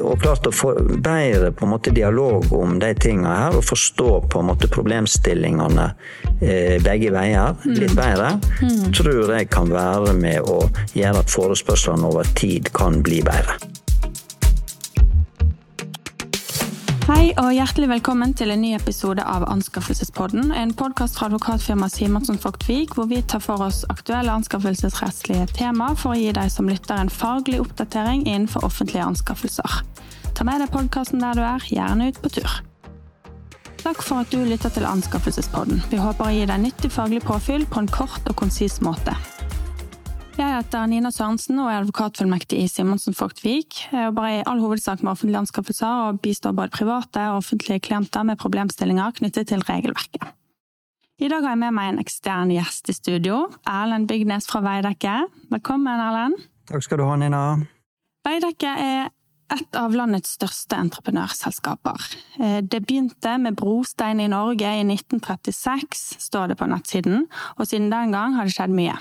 Og 0.00 0.18
klart 0.22 0.46
å 0.48 0.52
få 0.54 0.72
bedre 1.04 1.52
på 1.54 1.66
en 1.66 1.72
måte 1.74 1.92
dialog 1.94 2.50
om 2.54 2.78
de 2.82 2.90
tingene 2.98 3.34
her, 3.38 3.58
og 3.58 3.66
forstå 3.68 4.10
på 4.32 4.42
en 4.42 4.50
måte 4.50 4.70
problemstillingene 4.72 5.86
eh, 6.40 6.80
begge 6.82 7.12
veier 7.14 7.54
litt 7.68 7.94
bedre, 7.98 8.34
mm. 8.62 8.90
tror 8.96 9.36
jeg 9.36 9.50
kan 9.52 9.70
være 9.70 10.16
med 10.18 10.50
å 10.50 10.64
gjøre 10.96 11.22
at 11.22 11.32
forespørslene 11.32 12.10
over 12.10 12.34
tid 12.38 12.72
kan 12.74 13.02
bli 13.06 13.22
bedre. 13.26 13.73
Hei 17.14 17.28
og 17.38 17.52
hjertelig 17.54 17.86
velkommen 17.92 18.32
til 18.34 18.50
en 18.50 18.58
ny 18.58 18.72
episode 18.74 19.22
av 19.22 19.44
Anskaffelsespodden. 19.46 20.48
En 20.50 20.72
podkast 20.74 21.14
fra 21.14 21.28
advokatfirmaet 21.28 21.94
Simonsen 21.94 22.40
Fogtvik, 22.42 22.96
hvor 22.98 23.06
vi 23.06 23.20
tar 23.22 23.38
for 23.44 23.62
oss 23.62 23.84
aktuelle 23.92 24.34
anskaffelsesrettslige 24.34 25.44
tema 25.54 25.92
for 25.94 26.10
å 26.10 26.18
gi 26.18 26.32
deg 26.34 26.50
som 26.50 26.66
lytter 26.66 26.98
en 26.98 27.12
faglig 27.14 27.60
oppdatering 27.62 28.24
innenfor 28.24 28.66
offentlige 28.66 29.06
anskaffelser. 29.06 29.76
Ta 30.34 30.48
med 30.48 30.64
deg 30.64 30.74
podkasten 30.74 31.22
der 31.22 31.38
du 31.38 31.44
er, 31.46 31.68
gjerne 31.70 32.10
ut 32.10 32.18
på 32.24 32.32
tur. 32.40 32.58
Takk 33.84 34.02
for 34.02 34.24
at 34.24 34.34
du 34.34 34.42
lytter 34.42 34.74
til 34.74 34.90
Anskaffelsespodden. 34.90 35.84
Vi 35.94 36.02
håper 36.02 36.26
å 36.26 36.34
gi 36.34 36.50
deg 36.50 36.66
nyttig 36.66 36.90
faglig 36.96 37.22
påfyll 37.22 37.68
på 37.70 37.84
en 37.84 37.92
kort 37.94 38.26
og 38.26 38.40
konsis 38.42 38.80
måte. 38.82 39.14
Jeg 40.34 40.50
heter 40.50 40.88
Nina 40.90 41.12
Sørensen 41.14 41.60
og 41.62 41.68
er 41.70 41.76
advokatfullmektig 41.84 42.58
i 42.58 42.66
Simonsen 42.66 43.14
Vik. 43.14 43.76
Jeg 43.92 44.08
jobber 44.08 44.24
i 44.26 44.40
all 44.42 44.58
hovedsak 44.58 45.04
med 45.04 45.12
offentlige 45.12 45.38
anskaffelser 45.38 46.08
og 46.08 46.18
bistår 46.24 46.56
både 46.58 46.74
private 46.74 47.22
og 47.30 47.36
offentlige 47.36 47.78
klienter 47.78 48.26
med 48.26 48.40
problemstillinger 48.42 49.14
knyttet 49.14 49.46
til 49.52 49.62
regelverket. 49.62 50.26
I 51.22 51.30
dag 51.30 51.38
har 51.38 51.54
jeg 51.54 51.62
med 51.62 51.76
meg 51.78 51.92
en 51.92 52.02
ekstern 52.02 52.50
gjest 52.50 52.90
i 52.90 52.96
studio, 52.98 53.44
Erlend 53.62 54.10
Bygnes 54.10 54.50
fra 54.50 54.58
Veidekke. 54.66 55.14
Velkommen, 55.54 56.02
Erlend. 56.02 56.42
Takk 56.66 56.82
skal 56.82 56.98
du 56.98 57.06
ha, 57.06 57.14
Nina. 57.14 57.44
Veidekke 58.26 58.74
er 58.74 59.12
et 59.54 59.78
av 59.78 59.94
landets 59.94 60.34
største 60.34 60.74
entreprenørselskaper. 60.82 62.10
Eh, 62.40 62.58
det 62.66 62.82
begynte 62.82 63.38
med 63.38 63.54
brostein 63.54 64.18
i 64.24 64.32
Norge 64.32 64.66
i 64.66 64.82
1936, 64.82 66.16
står 66.26 66.50
det 66.50 66.58
på 66.58 66.66
nettsiden, 66.74 67.28
og 67.54 67.68
siden 67.70 67.92
den 67.94 68.18
gang 68.18 68.34
har 68.34 68.50
det 68.50 68.58
skjedd 68.58 68.74
mye. 68.74 68.98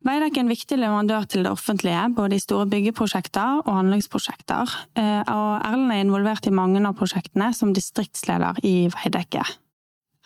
Veidekke 0.00 0.38
er 0.40 0.46
en 0.46 0.50
viktig 0.50 0.76
leverandør 0.80 1.26
til 1.28 1.44
det 1.44 1.50
offentlige, 1.52 2.02
både 2.16 2.38
i 2.38 2.40
store 2.40 2.64
byggeprosjekter 2.72 3.58
og 3.66 3.74
anleggsprosjekter, 3.82 4.70
eh, 4.96 5.20
og 5.28 5.50
Erlend 5.60 5.92
er 5.92 6.00
involvert 6.06 6.48
i 6.48 6.54
mange 6.56 6.80
av 6.80 6.96
prosjektene 6.96 7.50
som 7.52 7.74
distriktsleder 7.76 8.62
i 8.64 8.88
Veidekke. 8.94 9.44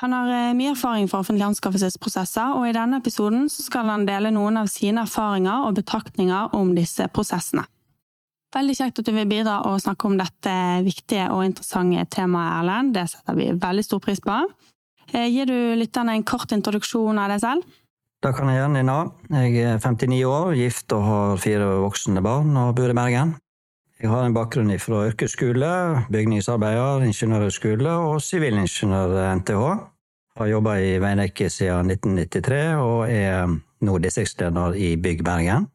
Han 0.04 0.14
har 0.14 0.30
eh, 0.30 0.54
mye 0.54 0.76
erfaring 0.76 1.10
fra 1.10 1.24
offentlige 1.24 1.50
anskaffelsesprosesser, 1.50 2.54
og 2.54 2.68
i 2.68 2.76
denne 2.76 3.02
episoden 3.02 3.48
skal 3.50 3.90
han 3.90 4.06
dele 4.06 4.30
noen 4.34 4.62
av 4.62 4.70
sine 4.70 5.08
erfaringer 5.08 5.66
og 5.66 5.74
betraktninger 5.80 6.54
om 6.54 6.70
disse 6.78 7.10
prosessene. 7.10 7.66
Veldig 8.54 8.78
kjekt 8.78 9.00
at 9.02 9.08
du 9.08 9.14
vil 9.16 9.26
bidra 9.26 9.58
og 9.66 9.80
snakke 9.82 10.06
om 10.06 10.14
dette 10.20 10.58
viktige 10.86 11.26
og 11.34 11.48
interessante 11.48 12.06
temaet, 12.14 12.60
Erlend. 12.60 12.94
Det 12.94 13.08
setter 13.10 13.42
vi 13.42 13.50
veldig 13.58 13.90
stor 13.90 14.02
pris 14.06 14.22
på. 14.22 14.44
Eh, 15.10 15.26
gir 15.34 15.50
du 15.50 15.58
lytterne 15.80 16.14
en 16.14 16.22
kort 16.22 16.54
introduksjon 16.54 17.18
av 17.18 17.34
deg 17.34 17.42
selv? 17.42 17.80
Det 18.24 18.30
kan 18.32 18.48
jeg 18.48 18.56
gjerne, 18.56 18.80
Nina. 18.80 18.94
Jeg 19.36 19.58
er 19.60 19.80
59 19.84 20.22
år, 20.24 20.54
gift 20.56 20.92
og 20.96 21.02
har 21.04 21.40
fire 21.42 21.66
voksne 21.82 22.22
barn 22.24 22.54
og 22.56 22.70
bor 22.78 22.88
i 22.88 22.94
Bergen. 22.96 23.34
Jeg 24.00 24.08
har 24.08 24.24
en 24.24 24.32
bakgrunn 24.32 24.70
fra 24.80 25.02
yrkesskole, 25.10 25.72
bygningsarbeider, 26.08 27.04
ingeniørhøgskole 27.04 27.90
og 28.06 28.22
sivilingeniør-NTH. 28.24 29.66
Har 30.40 30.48
jobba 30.48 30.76
i 30.80 30.94
Veidekke 31.04 31.50
siden 31.52 31.92
1993 31.92 32.62
og 32.80 33.12
er 33.12 33.52
nå 33.84 33.96
distriktsleder 34.06 34.78
i 34.80 34.94
Bygg 34.96 35.20
Bergen. 35.26 35.66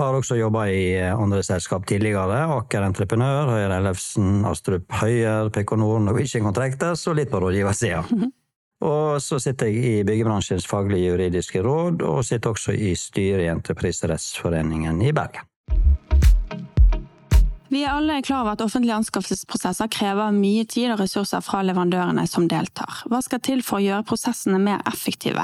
Har 0.00 0.16
også 0.16 0.38
jobba 0.40 0.64
i 0.72 0.86
andre 1.04 1.42
selskap 1.44 1.84
tidligere, 1.86 2.46
Aker 2.62 2.86
Entreprenør, 2.88 3.52
Høyre 3.58 3.76
Ellefsen, 3.82 4.40
Astrup 4.48 4.88
Høyer, 5.02 5.52
PK 5.52 5.76
Nord, 5.76 6.00
Norwegian 6.08 6.48
Contractors 6.48 7.04
og 7.12 7.20
litt 7.20 7.28
på 7.28 7.44
rådgiversida. 7.44 8.00
Og 8.84 9.22
så 9.24 9.40
sitter 9.40 9.72
jeg 9.72 9.84
i 9.84 10.04
byggebransjens 10.04 10.68
faglige 10.68 11.14
juridiske 11.14 11.64
råd, 11.64 12.04
og 12.04 12.24
sitter 12.26 12.52
også 12.52 12.76
i 12.76 12.92
styret 12.98 13.46
i 13.46 13.50
Entrepriserettsforeningen 13.52 15.00
i 15.02 15.12
Bergen. 15.16 15.48
Vi 17.74 17.80
er 17.82 17.90
alle 17.90 18.20
klar 18.22 18.44
over 18.44 18.54
at 18.54 18.60
offentlige 18.62 18.94
anskaffelsesprosesser 18.94 19.88
krever 19.90 20.34
mye 20.36 20.62
tid 20.70 20.92
og 20.94 21.00
ressurser 21.00 21.42
fra 21.42 21.62
leverandørene 21.66 22.22
som 22.30 22.46
deltar. 22.46 23.00
Hva 23.10 23.18
skal 23.24 23.42
til 23.42 23.64
for 23.66 23.80
å 23.80 23.82
gjøre 23.82 24.06
prosessene 24.06 24.60
mer 24.62 24.84
effektive? 24.86 25.42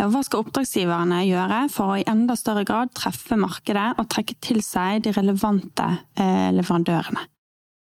Og 0.00 0.14
hva 0.14 0.22
skal 0.24 0.46
oppdragsgiverne 0.46 1.20
gjøre 1.26 1.60
for 1.74 1.92
å 1.92 2.00
i 2.00 2.06
enda 2.08 2.38
større 2.38 2.64
grad 2.64 2.94
treffe 2.96 3.36
markedet 3.36 3.90
og 3.98 4.08
trekke 4.08 4.38
til 4.40 4.62
seg 4.64 5.04
de 5.04 5.12
relevante 5.18 5.90
eh, 6.16 6.48
leverandørene? 6.56 7.26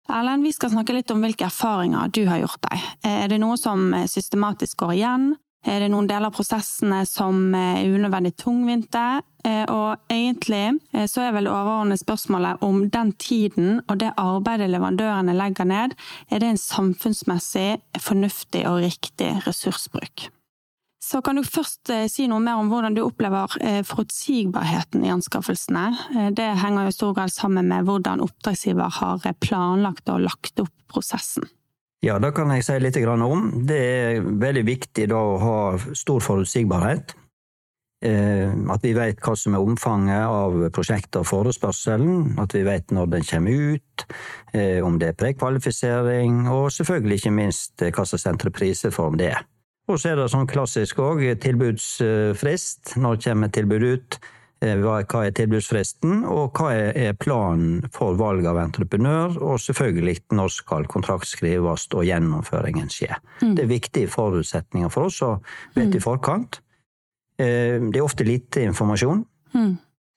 Erlend, 0.08 0.44
vi 0.44 0.52
skal 0.52 0.74
snakke 0.74 0.96
litt 0.96 1.10
om 1.14 1.22
hvilke 1.24 1.46
erfaringer 1.48 2.10
du 2.12 2.26
har 2.28 2.42
gjort 2.42 2.60
deg. 2.68 2.88
Er 3.08 3.30
det 3.32 3.40
noe 3.40 3.56
som 3.60 3.88
systematisk 4.10 4.84
går 4.84 4.98
igjen? 4.98 5.30
Er 5.64 5.80
det 5.80 5.88
noen 5.94 6.08
deler 6.08 6.28
av 6.28 6.36
prosessene 6.36 7.00
som 7.08 7.54
er 7.56 7.86
unødvendig 7.88 8.34
tungvinte? 8.36 9.04
Eh, 9.44 9.64
og 9.72 10.12
egentlig 10.12 10.76
eh, 10.92 11.06
så 11.08 11.24
er 11.24 11.34
vel 11.36 11.48
overordnet 11.48 12.00
spørsmålet 12.00 12.62
om 12.64 12.86
den 12.92 13.12
tiden 13.20 13.80
og 13.88 13.98
det 14.00 14.12
arbeidet 14.20 14.70
leverandørene 14.72 15.36
legger 15.36 15.68
ned, 15.68 15.96
er 16.28 16.40
det 16.40 16.52
en 16.52 16.60
samfunnsmessig 16.60 17.68
fornuftig 18.00 18.64
og 18.68 18.82
riktig 18.84 19.34
ressursbruk? 19.48 20.28
Så 21.04 21.20
kan 21.20 21.36
du 21.36 21.44
først 21.44 21.90
eh, 21.92 22.06
si 22.08 22.24
noe 22.30 22.40
mer 22.40 22.60
om 22.60 22.70
hvordan 22.72 22.94
du 22.96 23.02
opplever 23.04 23.58
eh, 23.60 23.82
forutsigbarheten 23.84 25.04
i 25.04 25.10
anskaffelsene. 25.12 25.82
Eh, 26.14 26.30
det 26.36 26.46
henger 26.62 26.86
jo 26.86 26.92
i 26.92 26.96
stor 26.96 27.12
grad 27.18 27.34
sammen 27.34 27.68
med 27.68 27.84
hvordan 27.88 28.22
oppdragsgiver 28.24 28.94
har 29.00 29.26
planlagt 29.44 30.08
og 30.08 30.22
lagt 30.24 30.62
opp 30.64 30.72
prosessen. 30.88 31.44
Ja, 32.04 32.16
det 32.20 32.32
kan 32.36 32.52
jeg 32.52 32.64
si 32.64 32.78
litt 32.80 32.96
om. 33.12 33.44
Det 33.68 33.80
er 33.80 34.24
veldig 34.24 34.64
viktig 34.68 35.06
å 35.12 35.22
ha 35.40 35.58
stor 35.96 36.24
forutsigbarhet. 36.24 37.14
At 38.04 38.82
vi 38.84 38.90
vet 38.92 39.22
hva 39.24 39.32
som 39.32 39.54
er 39.56 39.64
omfanget 39.64 40.26
av 40.28 40.58
prosjektet 40.76 41.22
og 41.22 41.24
forespørselen, 41.30 42.34
at 42.42 42.52
vi 42.52 42.60
vet 42.66 42.92
når 42.92 43.08
den 43.14 43.24
kommer 43.24 43.72
ut, 43.72 44.04
om 44.84 44.98
det 45.00 45.14
er 45.14 45.16
prekvalifisering, 45.22 46.42
og 46.52 46.68
selvfølgelig 46.76 47.22
ikke 47.22 47.34
minst 47.40 47.86
hva 47.88 48.04
slags 48.04 48.28
entrepriseform 48.34 49.16
det 49.22 49.32
er. 49.32 49.40
Og 49.90 50.00
så 50.00 50.12
er 50.12 50.16
det 50.16 50.30
sånn 50.32 50.48
klassisk 50.48 51.02
òg, 51.04 51.20
tilbudsfrist. 51.44 52.94
Når 53.00 53.20
kommer 53.26 53.52
tilbudet 53.52 53.92
ut? 53.98 54.18
Eh, 54.64 54.78
hva 54.80 55.02
er 55.02 55.32
tilbudsfristen, 55.36 56.22
og 56.30 56.56
hva 56.56 56.70
er 56.72 57.16
planen 57.20 57.82
for 57.92 58.16
valg 58.16 58.46
av 58.48 58.60
entreprenør? 58.62 59.36
Og 59.42 59.58
selvfølgelig, 59.60 60.22
når 60.32 60.52
skal 60.54 60.88
kontrakt 60.90 61.28
skrives 61.28 61.88
og 61.92 62.06
gjennomføringen 62.06 62.88
skje? 62.92 63.10
Mm. 63.42 63.56
Det 63.58 63.64
er 63.64 63.72
viktige 63.72 64.12
forutsetninger 64.12 64.92
for 64.94 65.10
oss 65.10 65.20
å 65.26 65.34
vite 65.74 65.96
mm. 65.96 65.98
i 65.98 66.04
forkant. 66.04 66.60
Eh, 67.36 67.76
det 67.90 68.00
er 68.00 68.06
ofte 68.06 68.26
lite 68.26 68.64
informasjon. 68.64 69.24
Mm. 69.54 69.74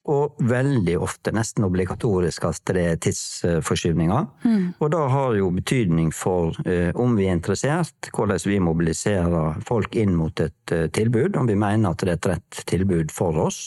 Og 0.07 0.37
veldig 0.47 0.93
ofte, 1.03 1.33
nesten 1.35 1.65
obligatorisk, 1.67 2.45
at 2.47 2.71
det 2.71 2.83
er 2.83 2.99
tidsforskyvninger. 3.03 4.27
Mm. 4.47 4.67
Og 4.79 4.91
det 4.93 5.01
har 5.13 5.33
jo 5.35 5.49
betydning 5.51 6.13
for 6.15 6.55
eh, 6.63 6.93
om 6.95 7.17
vi 7.19 7.27
er 7.27 7.35
interessert, 7.35 8.11
hvordan 8.15 8.39
vi 8.47 8.61
mobiliserer 8.63 9.59
folk 9.67 9.97
inn 9.99 10.15
mot 10.15 10.39
et 10.39 10.75
eh, 10.75 10.87
tilbud, 10.95 11.35
om 11.35 11.49
vi 11.49 11.57
mener 11.59 11.91
at 11.91 12.05
det 12.05 12.13
er 12.13 12.21
et 12.21 12.29
rett 12.31 12.61
tilbud 12.71 13.11
for 13.11 13.41
oss. 13.49 13.59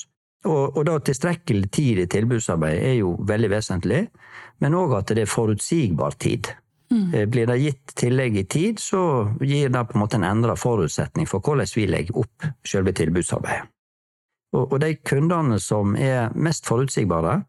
Og, 0.48 0.78
og 0.78 0.86
da 0.88 0.96
tilstrekkelig 1.04 1.68
tid 1.68 2.00
i 2.00 2.08
tilbudsarbeid 2.08 2.80
er 2.80 2.96
jo 3.02 3.12
veldig 3.28 3.50
vesentlig, 3.52 4.06
men 4.64 4.76
òg 4.76 4.96
at 4.96 5.12
det 5.12 5.26
er 5.26 5.32
forutsigbar 5.34 6.16
tid. 6.16 6.48
Mm. 6.90 7.14
Eh, 7.14 7.26
blir 7.28 7.46
det 7.46 7.58
gitt 7.60 7.92
tillegg 8.00 8.38
i 8.40 8.46
tid, 8.48 8.80
så 8.80 9.02
gir 9.44 9.68
det 9.68 9.84
på 9.90 9.98
en 9.98 10.02
måte 10.02 10.16
en 10.16 10.26
endra 10.26 10.56
forutsetning 10.58 11.28
for 11.28 11.44
hvordan 11.44 11.68
vi 11.76 11.86
legger 11.90 12.24
opp 12.24 12.48
selve 12.66 12.96
tilbudsarbeidet. 12.96 13.68
Og, 14.56 14.80
de 14.82 14.94
kundene 15.06 15.60
som 15.62 15.94
er 15.94 16.32
mest 16.34 16.66
forutsigbare, 16.66 17.40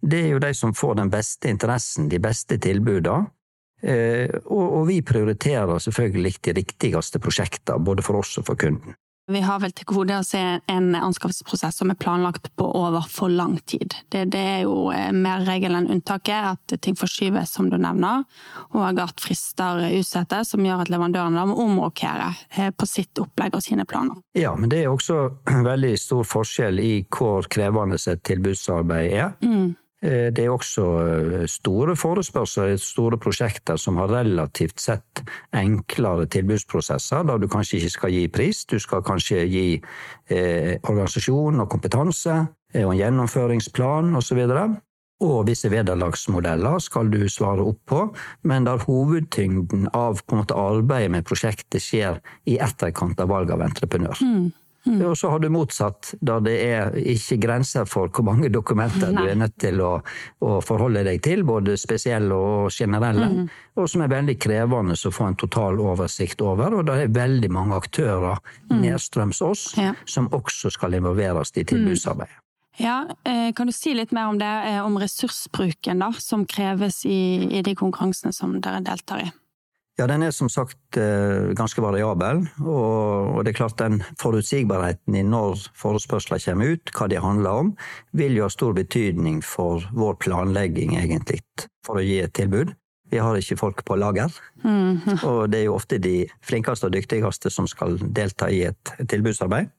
det 0.00 0.20
er 0.22 0.30
jo 0.34 0.42
de 0.42 0.52
som 0.56 0.74
får 0.76 0.94
den 1.00 1.10
beste 1.12 1.50
interessen, 1.52 2.08
de 2.08 2.20
beste 2.22 2.58
tilbudene. 2.62 3.30
Eh, 3.82 4.32
og, 4.48 4.86
vi 4.88 5.02
prioriterer 5.04 5.78
selvfølgelig 5.82 6.38
de 6.48 6.54
riktigste 6.56 7.20
prosjektene, 7.20 7.84
både 7.84 8.04
for 8.04 8.22
oss 8.22 8.38
og 8.40 8.46
for 8.48 8.56
kunden. 8.60 8.96
Vi 9.32 9.40
har 9.42 9.58
vel 9.58 9.72
til 9.74 9.88
gode 9.90 10.14
å 10.20 10.24
se 10.26 10.38
en 10.70 10.84
anskaffelsesprosess 10.94 11.80
som 11.80 11.90
er 11.90 11.98
planlagt 11.98 12.52
på 12.54 12.66
over 12.78 13.08
for 13.10 13.32
lang 13.32 13.56
tid. 13.66 13.96
Det, 14.12 14.28
det 14.30 14.42
er 14.52 14.60
jo 14.62 14.92
eh, 14.94 15.08
mer 15.10 15.42
regel 15.48 15.74
enn 15.74 15.88
unntaket 15.90 16.52
at 16.52 16.74
ting 16.82 16.94
forskyves, 16.94 17.50
som 17.56 17.66
du 17.72 17.74
nevner, 17.74 18.22
og 18.70 19.00
at 19.02 19.18
frister 19.22 19.82
utsettes, 19.88 20.52
som 20.54 20.62
gjør 20.62 20.84
at 20.84 20.92
leverandørene 20.94 21.46
må 21.50 21.56
omrokere 21.64 22.28
eh, 22.54 22.70
på 22.70 22.86
sitt 22.86 23.18
opplegg 23.18 23.58
og 23.58 23.66
sine 23.66 23.88
planer. 23.88 24.20
Ja, 24.38 24.54
men 24.54 24.70
det 24.70 24.84
er 24.84 24.94
også 24.94 25.18
veldig 25.72 25.96
stor 25.98 26.22
forskjell 26.36 26.78
i 26.84 26.92
hvor 27.10 27.50
krevende 27.50 27.98
et 27.98 28.22
tilbudsarbeid 28.30 29.10
er. 29.10 29.34
Mm. 29.42 29.74
Eh, 30.04 30.28
det 30.32 30.44
er 30.44 30.52
også 30.52 30.84
eh, 31.00 31.44
store 31.48 31.96
forespørsler, 31.96 32.74
i 32.74 32.80
store 32.80 33.16
prosjekter 33.18 33.78
som 33.80 33.96
har 33.96 34.12
relativt 34.12 34.82
sett 34.82 35.22
enklere 35.56 36.26
tilbudsprosesser, 36.28 37.24
da 37.24 37.38
du 37.40 37.48
kanskje 37.48 37.80
ikke 37.80 37.94
skal 37.94 38.12
gi 38.12 38.26
pris, 38.28 38.64
du 38.68 38.76
skal 38.82 39.04
kanskje 39.06 39.46
gi 39.48 39.68
eh, 40.28 40.76
organisasjon 40.82 41.64
og 41.64 41.70
kompetanse 41.72 42.34
eh, 42.74 42.84
og 42.84 42.92
en 42.92 43.00
gjennomføringsplan 43.00 44.12
osv. 44.20 44.42
og 45.24 45.38
visse 45.48 45.72
vederlagsmodeller 45.72 46.78
skal 46.84 47.08
du 47.08 47.22
svare 47.32 47.64
opp 47.64 47.80
på, 47.88 48.02
men 48.44 48.68
der 48.68 48.84
hovedtyngden 48.84 49.88
av 49.96 50.20
måte, 50.28 50.52
arbeidet 50.52 51.10
med 51.10 51.24
prosjektet 51.24 51.80
skjer 51.80 52.20
i 52.44 52.60
etterkant 52.60 53.20
av 53.20 53.32
valg 53.32 53.50
av 53.50 53.64
entreprenør. 53.64 54.20
Mm. 54.20 54.52
Mm. 54.86 55.00
Og 55.08 55.16
så 55.18 55.30
har 55.32 55.42
du 55.42 55.48
motsatt, 55.50 56.12
da 56.20 56.38
det 56.42 56.54
er 56.62 56.94
ikke 56.96 57.40
grenser 57.42 57.88
for 57.90 58.10
hvor 58.14 58.26
mange 58.28 58.50
dokumenter 58.54 59.10
Nei. 59.10 59.24
du 59.24 59.30
er 59.32 59.40
nødt 59.40 59.56
til 59.60 59.82
å, 59.82 59.92
å, 60.46 60.56
forholde 60.64 61.02
deg 61.08 61.20
til, 61.26 61.42
både 61.46 61.74
spesielle 61.80 62.34
og 62.36 62.70
generelle, 62.70 63.28
mm. 63.32 63.44
og 63.82 63.90
som 63.90 64.04
er 64.06 64.14
veldig 64.14 64.38
krevende 64.38 64.94
å 64.96 65.14
få 65.14 65.30
en 65.30 65.38
total 65.42 65.80
oversikt 65.82 66.42
over. 66.46 66.78
Og 66.78 66.86
det 66.86 66.98
er 67.02 67.14
veldig 67.14 67.50
mange 67.52 67.78
aktører 67.82 68.38
mm. 68.70 68.80
nedstrøms 68.84 69.42
oss 69.46 69.68
ja. 69.80 69.92
som 70.06 70.30
også 70.34 70.70
skal 70.74 70.98
involveres 70.98 71.54
i 71.56 71.66
tilbudsarbeidet. 71.66 72.42
Ja, 72.76 73.06
eh, 73.24 73.52
Kan 73.56 73.66
du 73.66 73.72
si 73.72 73.94
litt 73.96 74.12
mer 74.12 74.28
om 74.28 74.38
det, 74.38 74.52
eh, 74.68 74.84
om 74.84 74.98
ressursbruken 75.00 76.02
da, 76.04 76.12
som 76.12 76.44
kreves 76.46 77.06
i, 77.08 77.48
i 77.58 77.62
de 77.64 77.74
konkurransene 77.74 78.36
som 78.36 78.58
dere 78.60 78.82
deltar 78.84 79.24
i? 79.24 79.30
Ja, 79.96 80.04
den 80.10 80.26
er 80.26 80.32
som 80.34 80.50
sagt 80.52 80.98
eh, 81.00 81.54
ganske 81.56 81.80
variabel, 81.80 82.42
og 82.60 83.38
det 83.46 83.54
er 83.54 83.56
klart 83.56 83.78
den 83.80 84.02
forutsigbarheten 84.20 85.16
i 85.16 85.22
når 85.24 85.70
forespørsler 85.72 86.42
kommer 86.44 86.74
ut, 86.76 86.92
hva 86.92 87.06
de 87.08 87.22
handler 87.24 87.62
om, 87.62 87.70
vil 88.12 88.36
jo 88.36 88.44
ha 88.44 88.52
stor 88.52 88.76
betydning 88.76 89.38
for 89.40 89.86
vår 89.96 90.18
planlegging, 90.20 90.98
egentlig, 91.00 91.40
for 91.86 91.96
å 91.96 92.04
gi 92.04 92.18
et 92.20 92.34
tilbud. 92.36 92.74
Vi 93.08 93.22
har 93.22 93.38
ikke 93.38 93.56
folk 93.56 93.80
på 93.88 93.96
lager, 93.96 94.34
mm. 94.66 95.22
og 95.30 95.40
det 95.54 95.62
er 95.62 95.66
jo 95.70 95.78
ofte 95.78 96.02
de 96.02 96.26
flinkeste 96.44 96.90
og 96.90 96.96
dyktigste 96.98 97.54
som 97.54 97.70
skal 97.70 97.96
delta 98.02 98.50
i 98.52 98.66
et 98.68 98.92
tilbudsarbeid. 99.08 99.72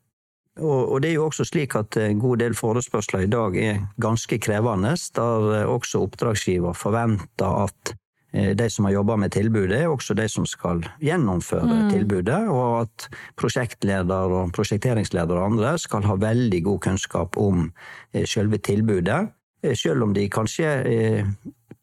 Og, 0.58 0.98
det 1.04 1.12
er 1.12 1.20
jo 1.20 1.28
også 1.28 1.46
slik 1.46 1.76
at 1.78 2.00
en 2.02 2.18
god 2.18 2.40
del 2.42 2.56
forespørsler 2.58 3.28
i 3.28 3.30
dag 3.30 3.58
er 3.62 3.84
ganske 4.02 4.40
krevende, 4.42 4.96
der 5.14 5.68
også 5.70 6.02
oppdragsgiver 6.08 6.74
forventer 6.74 7.68
at 7.68 7.94
de 8.38 8.70
som 8.70 8.86
har 8.86 8.94
jobba 8.98 9.16
med 9.18 9.32
tilbudet, 9.32 9.80
er 9.82 9.92
også 9.92 10.16
de 10.18 10.28
som 10.30 10.46
skal 10.46 10.84
gjennomføre 11.04 11.68
mm. 11.68 11.90
tilbudet, 11.94 12.40
og 12.52 12.84
at 12.84 13.08
prosjektleder 13.40 14.34
og 14.40 14.54
prosjekteringsleder 14.56 15.38
og 15.38 15.54
andre 15.54 15.76
skal 15.82 16.06
ha 16.08 16.18
veldig 16.22 16.62
god 16.68 16.82
kunnskap 16.88 17.38
om 17.42 17.68
eh, 18.14 18.26
selve 18.30 18.60
tilbudet, 18.64 19.22
eh, 19.64 19.76
selv 19.78 20.08
om 20.08 20.16
de 20.18 20.28
kanskje 20.30 20.72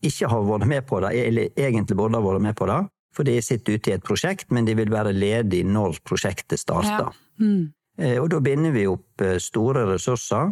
ikke 0.04 0.28
har 0.28 0.48
vært 0.48 0.68
med 0.68 0.86
på 0.88 1.00
det, 1.04 1.14
eller 1.26 1.54
egentlig 1.56 1.96
burde 1.98 2.20
ha 2.20 2.24
vært 2.24 2.44
med 2.44 2.58
på 2.58 2.68
det, 2.70 2.80
for 3.14 3.26
de 3.26 3.38
sitter 3.42 3.78
ute 3.78 3.90
i 3.90 3.94
et 3.96 4.04
prosjekt, 4.04 4.50
men 4.52 4.66
de 4.66 4.74
vil 4.76 4.92
være 4.92 5.14
ledige 5.14 5.66
når 5.66 6.02
prosjektet 6.04 6.60
starter. 6.60 7.14
Ja. 7.14 7.40
Mm. 7.40 7.70
Og 8.18 8.26
da 8.32 8.40
binder 8.42 8.74
vi 8.74 8.88
opp 8.90 9.22
store 9.38 9.84
ressurser. 9.92 10.50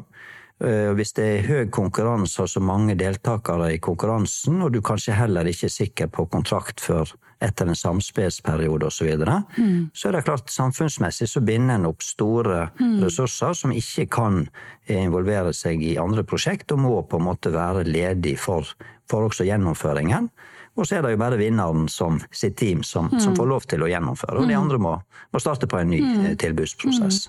Eh, 0.62 0.92
hvis 0.94 1.10
det 1.16 1.24
er 1.26 1.46
høy 1.48 1.70
konkurranse 1.74 2.44
og 2.44 2.50
så 2.52 2.60
mange 2.62 2.94
deltakere 2.98 3.72
i 3.74 3.80
konkurransen, 3.82 4.60
og 4.62 4.70
du 4.70 4.78
kanskje 4.84 5.16
heller 5.18 5.48
ikke 5.50 5.66
er 5.66 5.74
sikker 5.74 6.10
på 6.14 6.28
kontrakt 6.30 6.84
før 6.84 7.10
etter 7.42 7.66
en 7.66 7.78
samspillsperiode 7.78 8.86
osv., 8.86 9.00
så, 9.00 9.08
videre, 9.08 9.40
mm. 9.56 9.90
så 9.90 10.08
er 10.08 10.16
det 10.16 10.22
klart 10.28 10.54
samfunnsmessig 10.54 11.26
så 11.26 11.42
binder 11.42 11.80
en 11.80 11.88
opp 11.90 12.06
store 12.06 12.68
mm. 12.78 13.00
ressurser 13.02 13.58
som 13.58 13.74
ikke 13.74 14.06
kan 14.14 14.44
involvere 14.86 15.50
seg 15.56 15.82
i 15.82 15.96
andre 15.98 16.22
prosjekt, 16.22 16.70
og 16.70 16.84
må 16.84 16.94
på 17.10 17.18
en 17.18 17.26
måte 17.26 17.50
være 17.50 17.82
ledig 17.88 18.36
for, 18.38 18.70
for 19.10 19.26
også 19.26 19.48
gjennomføringen. 19.50 20.30
Og 20.78 20.86
så 20.86 21.00
er 21.00 21.04
det 21.04 21.16
jo 21.16 21.20
bare 21.20 21.42
vinneren 21.42 21.90
som 21.90 22.22
sitt 22.30 22.54
team 22.62 22.86
som, 22.86 23.10
mm. 23.10 23.18
som 23.20 23.34
får 23.36 23.50
lov 23.50 23.66
til 23.66 23.82
å 23.82 23.90
gjennomføre, 23.90 24.38
og 24.38 24.46
de 24.46 24.54
mm. 24.54 24.62
andre 24.62 24.78
må, 24.86 24.98
må 25.34 25.42
starte 25.42 25.66
på 25.66 25.82
en 25.82 25.90
ny 25.90 26.04
mm. 26.06 26.26
eh, 26.30 26.36
tilbudsprosess. 26.38 27.26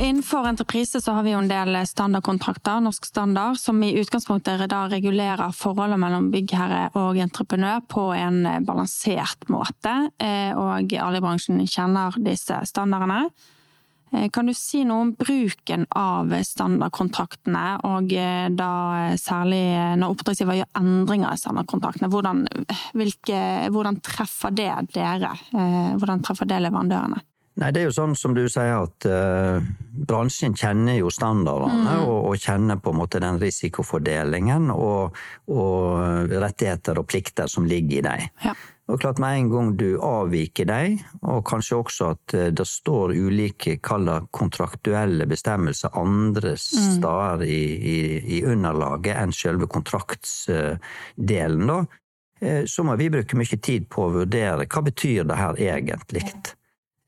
Innenfor 0.00 0.46
entreprise 0.46 1.00
så 1.00 1.12
har 1.12 1.22
vi 1.22 1.34
jo 1.34 1.42
en 1.42 1.48
del 1.50 1.76
standardkontrakter, 1.84 2.78
norsk 2.80 3.04
standard, 3.04 3.58
som 3.60 3.82
i 3.84 3.90
utgangspunktet 4.00 4.62
da 4.72 4.86
regulerer 4.88 5.52
forholdet 5.52 6.00
mellom 6.00 6.30
byggherre 6.32 6.86
og 6.96 7.20
entreprenør 7.20 7.82
på 7.84 8.06
en 8.16 8.38
balansert 8.64 9.44
måte. 9.52 9.92
Eh, 10.16 10.56
og 10.56 10.94
alle 10.96 11.20
i 11.20 11.24
bransjen 11.24 11.60
kjenner 11.68 12.16
disse 12.24 12.62
standardene. 12.72 13.26
Eh, 14.16 14.30
kan 14.32 14.48
du 14.48 14.56
si 14.56 14.86
noe 14.88 15.04
om 15.04 15.14
bruken 15.20 15.84
av 15.92 16.32
standardkontraktene, 16.48 17.66
og 17.92 18.16
eh, 18.16 18.48
da 18.56 18.72
særlig 19.20 19.64
når 20.00 20.16
oppdragsgiver 20.16 20.62
gjør 20.62 20.76
endringer 20.80 21.36
i 21.36 21.44
standardkontraktene? 21.44 22.08
Hvordan, 22.08 22.46
hvilke, 22.96 23.42
hvordan 23.68 24.00
treffer 24.00 24.56
det 24.64 24.72
dere? 24.96 25.36
Hvordan 25.52 26.24
treffer 26.24 26.48
det 26.48 26.64
leverandørene? 26.64 27.20
Nei, 27.60 27.74
det 27.76 27.82
er 27.82 27.90
jo 27.90 27.92
sånn 27.92 28.14
som 28.16 28.32
du 28.32 28.46
sier 28.48 28.86
at 28.86 29.04
uh, 29.04 29.60
bransjen 30.08 30.54
kjenner 30.56 30.96
jo 30.96 31.10
standardene 31.12 31.98
mm. 31.98 32.06
og, 32.06 32.30
og, 32.30 32.36
kjenner 32.40 32.78
på 32.80 32.94
en 32.94 32.98
måte 33.02 33.20
den 33.20 33.36
risikofordelingen 33.42 34.70
og, 34.72 35.18
og 35.52 36.32
rettigheter 36.32 37.02
og 37.02 37.08
plikter 37.10 37.50
som 37.52 37.66
ligger 37.68 37.98
i 37.98 38.04
dem. 38.06 38.22
Ja. 38.46 38.54
Og 38.90 38.98
klart 39.02 39.20
Med 39.22 39.36
en 39.36 39.50
gang 39.52 39.68
du 39.78 40.00
avviker 40.02 40.66
dem, 40.66 40.96
og 41.20 41.44
kanskje 41.46 41.76
også 41.82 42.08
at 42.14 42.34
uh, 42.38 42.46
det 42.48 42.66
står 42.66 43.12
ulike 43.18 43.76
kontraktuelle 43.84 45.28
bestemmelser 45.28 45.92
andre 46.00 46.54
mm. 46.56 46.88
steder 46.96 47.44
i, 47.44 47.62
i, 47.76 47.98
i, 48.38 48.40
underlaget 48.48 49.20
enn 49.20 49.36
selve 49.36 49.68
kontraktsdelen, 49.68 51.68
da, 51.68 51.84
så 52.64 52.80
må 52.88 52.96
vi 52.96 53.12
bruke 53.12 53.36
mye 53.36 53.58
tid 53.60 53.84
på 53.92 54.06
å 54.06 54.14
vurdere 54.14 54.64
hva 54.64 54.80
betyr 54.86 55.28
det 55.28 55.36
her 55.36 55.60
egentlig. 55.60 56.24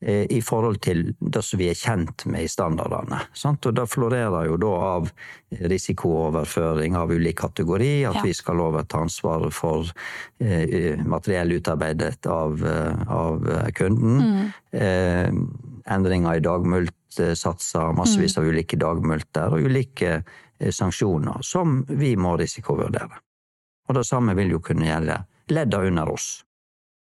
Eh, 0.05 0.25
i 0.29 0.41
forhold 0.41 0.81
til 0.83 1.13
det 1.19 1.41
som 1.47 1.59
vi 1.61 1.69
er 1.71 1.77
kjent 1.79 2.25
med 2.27 2.43
i 2.43 2.49
standardene. 2.51 3.21
Sant? 3.39 3.63
Og 3.69 3.75
det 3.77 3.85
florerer 3.87 4.49
jo 4.49 4.57
da 4.59 4.71
av 4.89 5.07
risikooverføring 5.71 6.97
av 6.99 7.13
ulik 7.13 7.37
kategori, 7.39 7.91
at 8.09 8.19
ja. 8.19 8.23
vi 8.25 8.33
skal 8.35 8.59
overta 8.65 8.99
ansvaret 9.05 9.55
for 9.55 9.87
eh, 10.43 10.99
materiell 11.07 11.55
utarbeidet 11.55 12.27
av, 12.27 12.59
eh, 12.67 13.05
av 13.07 13.47
kunden. 13.79 14.19
Mm. 14.19 14.51
Eh, 14.75 15.41
endringer 15.95 16.35
i 16.35 16.43
dagmultsatser, 16.43 17.95
massevis 17.95 18.35
av 18.41 18.47
ulike 18.49 18.79
dagmulter 18.81 19.55
og 19.55 19.69
ulike 19.69 20.17
eh, 20.17 20.71
sanksjoner 20.71 21.45
som 21.47 21.83
vi 21.87 22.17
må 22.19 22.35
risikovurdere. 22.43 23.23
Og 23.87 24.01
det 24.01 24.07
samme 24.09 24.35
vil 24.35 24.57
jo 24.57 24.63
kunne 24.63 24.89
gjelde 24.89 25.21
ledda 25.53 25.85
under 25.87 26.11
oss. 26.11 26.41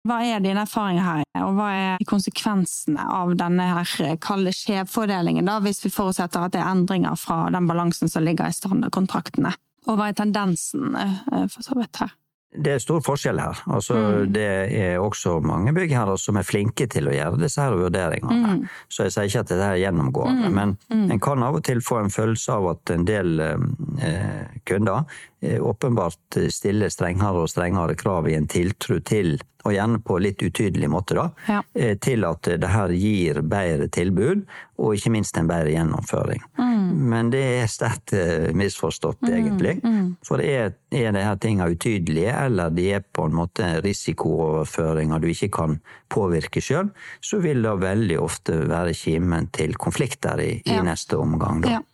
Hva 0.08 0.16
er 0.26 0.40
dine 0.42 0.64
erfaringer 0.64 1.04
her, 1.06 1.26
og 1.44 1.52
hva 1.54 1.68
er 1.78 2.06
konsekvensene 2.10 3.04
av 3.06 3.36
denne 3.38 3.68
her 3.70 4.16
kalde 4.22 4.50
skjevfordelingen, 4.56 5.46
da, 5.46 5.60
hvis 5.62 5.84
vi 5.84 5.92
forutsetter 5.94 6.42
at 6.42 6.56
det 6.56 6.62
er 6.62 6.72
endringer 6.72 7.14
fra 7.20 7.44
den 7.54 7.68
balansen 7.70 8.10
som 8.10 8.26
ligger 8.26 8.50
i 8.50 8.56
standardkontraktene? 8.56 9.54
Og 9.86 9.98
hva 9.98 10.10
er 10.10 10.18
tendensen 10.18 10.98
eh, 10.98 11.46
for 11.50 11.62
så 11.62 11.78
vidt 11.78 12.02
her? 12.02 12.12
Det 12.52 12.74
er 12.74 12.82
stor 12.82 13.00
forskjell 13.00 13.38
her. 13.40 13.62
Altså, 13.72 13.94
mm. 13.96 14.32
Det 14.34 14.48
er 14.76 15.00
også 15.00 15.38
mange 15.40 15.72
byggherrer 15.72 16.18
som 16.20 16.36
er 16.36 16.44
flinke 16.44 16.84
til 16.90 17.08
å 17.08 17.14
gjøre 17.14 17.40
disse 17.40 17.64
her 17.64 17.78
vurderingene. 17.80 18.56
Mm. 18.58 18.66
Så 18.92 19.06
jeg 19.06 19.14
sier 19.14 19.30
ikke 19.30 19.44
at 19.46 19.52
dette 19.54 19.68
er 19.70 19.80
gjennomgående, 19.86 20.50
mm. 20.50 20.58
men 20.58 20.74
mm. 20.92 21.06
en 21.14 21.22
kan 21.22 21.46
av 21.46 21.56
og 21.56 21.64
til 21.64 21.80
få 21.84 22.02
en 22.02 22.12
følelse 22.12 22.58
av 22.58 22.68
at 22.74 22.92
en 22.92 23.06
del 23.08 23.40
eh, 23.40 24.58
kunder 24.68 25.00
eh, 25.00 25.20
åpenbart 25.42 26.36
stiller 26.54 26.92
strengere 26.92 27.42
og 27.42 27.50
strengere 27.50 27.96
krav 27.98 28.28
i 28.30 28.36
en 28.38 28.46
tiltro 28.50 29.00
til 29.02 29.40
og 29.62 29.74
gjerne 29.74 30.00
på 30.02 30.18
litt 30.22 30.42
utydelig 30.42 30.88
måte, 30.90 31.16
da, 31.16 31.28
ja. 31.46 31.60
Eh, 31.74 31.94
til 32.02 32.26
at 32.26 32.48
det 32.58 32.70
her 32.70 32.92
gir 32.96 33.42
bedre 33.46 33.88
tilbud, 33.92 34.44
og 34.82 34.96
ikke 34.96 35.12
minst 35.14 35.38
en 35.38 35.50
bedre 35.50 35.70
gjennomføring. 35.70 36.42
Mm. 36.58 36.88
Men 37.12 37.30
det 37.30 37.42
er 37.60 37.70
sterkt 37.70 38.14
eh, 38.18 38.50
misforstått, 38.58 39.22
mm. 39.22 39.30
egentlig. 39.36 39.76
Mm. 39.84 40.08
For 40.26 40.42
er, 40.42 40.74
er 40.90 41.14
det 41.14 41.24
her 41.26 41.38
tinga 41.42 41.68
utydelige, 41.70 42.34
eller 42.48 42.74
de 42.74 42.88
er 42.98 43.06
på 43.06 43.28
en 43.28 43.38
måte 43.38 43.68
risikooverføringer 43.84 45.22
du 45.22 45.30
ikke 45.30 45.52
kan 45.54 45.78
påvirke 46.12 46.62
sjøl, 46.64 46.90
så 47.22 47.38
vil 47.44 47.62
det 47.62 47.76
veldig 47.84 48.18
ofte 48.20 48.58
være 48.66 48.96
kimen 48.98 49.48
til 49.54 49.78
konflikter 49.78 50.42
i, 50.42 50.52
ja. 50.66 50.80
i 50.80 50.90
neste 50.90 51.20
omgang. 51.22 51.62
da. 51.62 51.78
Ja. 51.78 51.86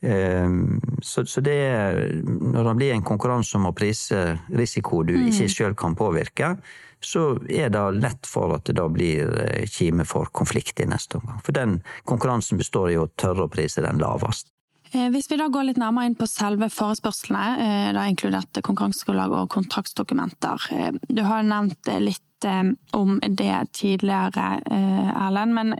Ehm, 0.00 0.80
så, 1.02 1.26
så 1.26 1.40
det 1.40 1.56
Når 2.24 2.64
det 2.64 2.74
blir 2.76 2.92
en 2.92 3.02
konkurranse 3.02 3.56
om 3.56 3.70
å 3.70 3.76
prise 3.76 4.38
risiko 4.52 5.02
du 5.02 5.14
mm. 5.16 5.30
ikke 5.30 5.48
sjøl 5.48 5.76
kan 5.78 5.96
påvirke, 5.96 6.56
så 7.00 7.36
er 7.48 7.70
det 7.70 7.84
lett 8.00 8.26
for 8.28 8.56
at 8.56 8.66
det 8.68 8.76
da 8.80 8.86
blir 8.92 9.30
eh, 9.44 9.64
kime 9.70 10.04
for 10.08 10.28
konflikt 10.32 10.80
i 10.80 10.88
neste 10.88 11.20
omgang. 11.20 11.40
For 11.44 11.56
den 11.56 11.80
konkurransen 12.08 12.60
består 12.60 12.90
i 12.92 13.00
å 13.00 13.08
tørre 13.20 13.46
å 13.46 13.52
prise 13.52 13.84
den 13.84 14.00
lavest. 14.02 14.50
Eh, 14.92 15.08
hvis 15.14 15.28
vi 15.30 15.38
da 15.38 15.48
går 15.52 15.68
litt 15.68 15.80
nærmere 15.82 16.10
inn 16.10 16.18
på 16.18 16.28
selve 16.30 16.70
forespørslene, 16.72 17.44
eh, 17.62 17.90
da 17.96 18.06
inkludert 18.08 18.62
konkurransegrunnlag 18.62 19.36
og 19.42 19.50
kontraktsdokumenter. 19.54 20.68
Du 21.08 21.22
har 21.26 21.46
nevnt 21.46 21.92
litt 22.02 22.25
om 22.92 23.16
det 23.22 23.72
tidligere, 23.72 24.60
Erlend, 24.68 25.54
men 25.56 25.72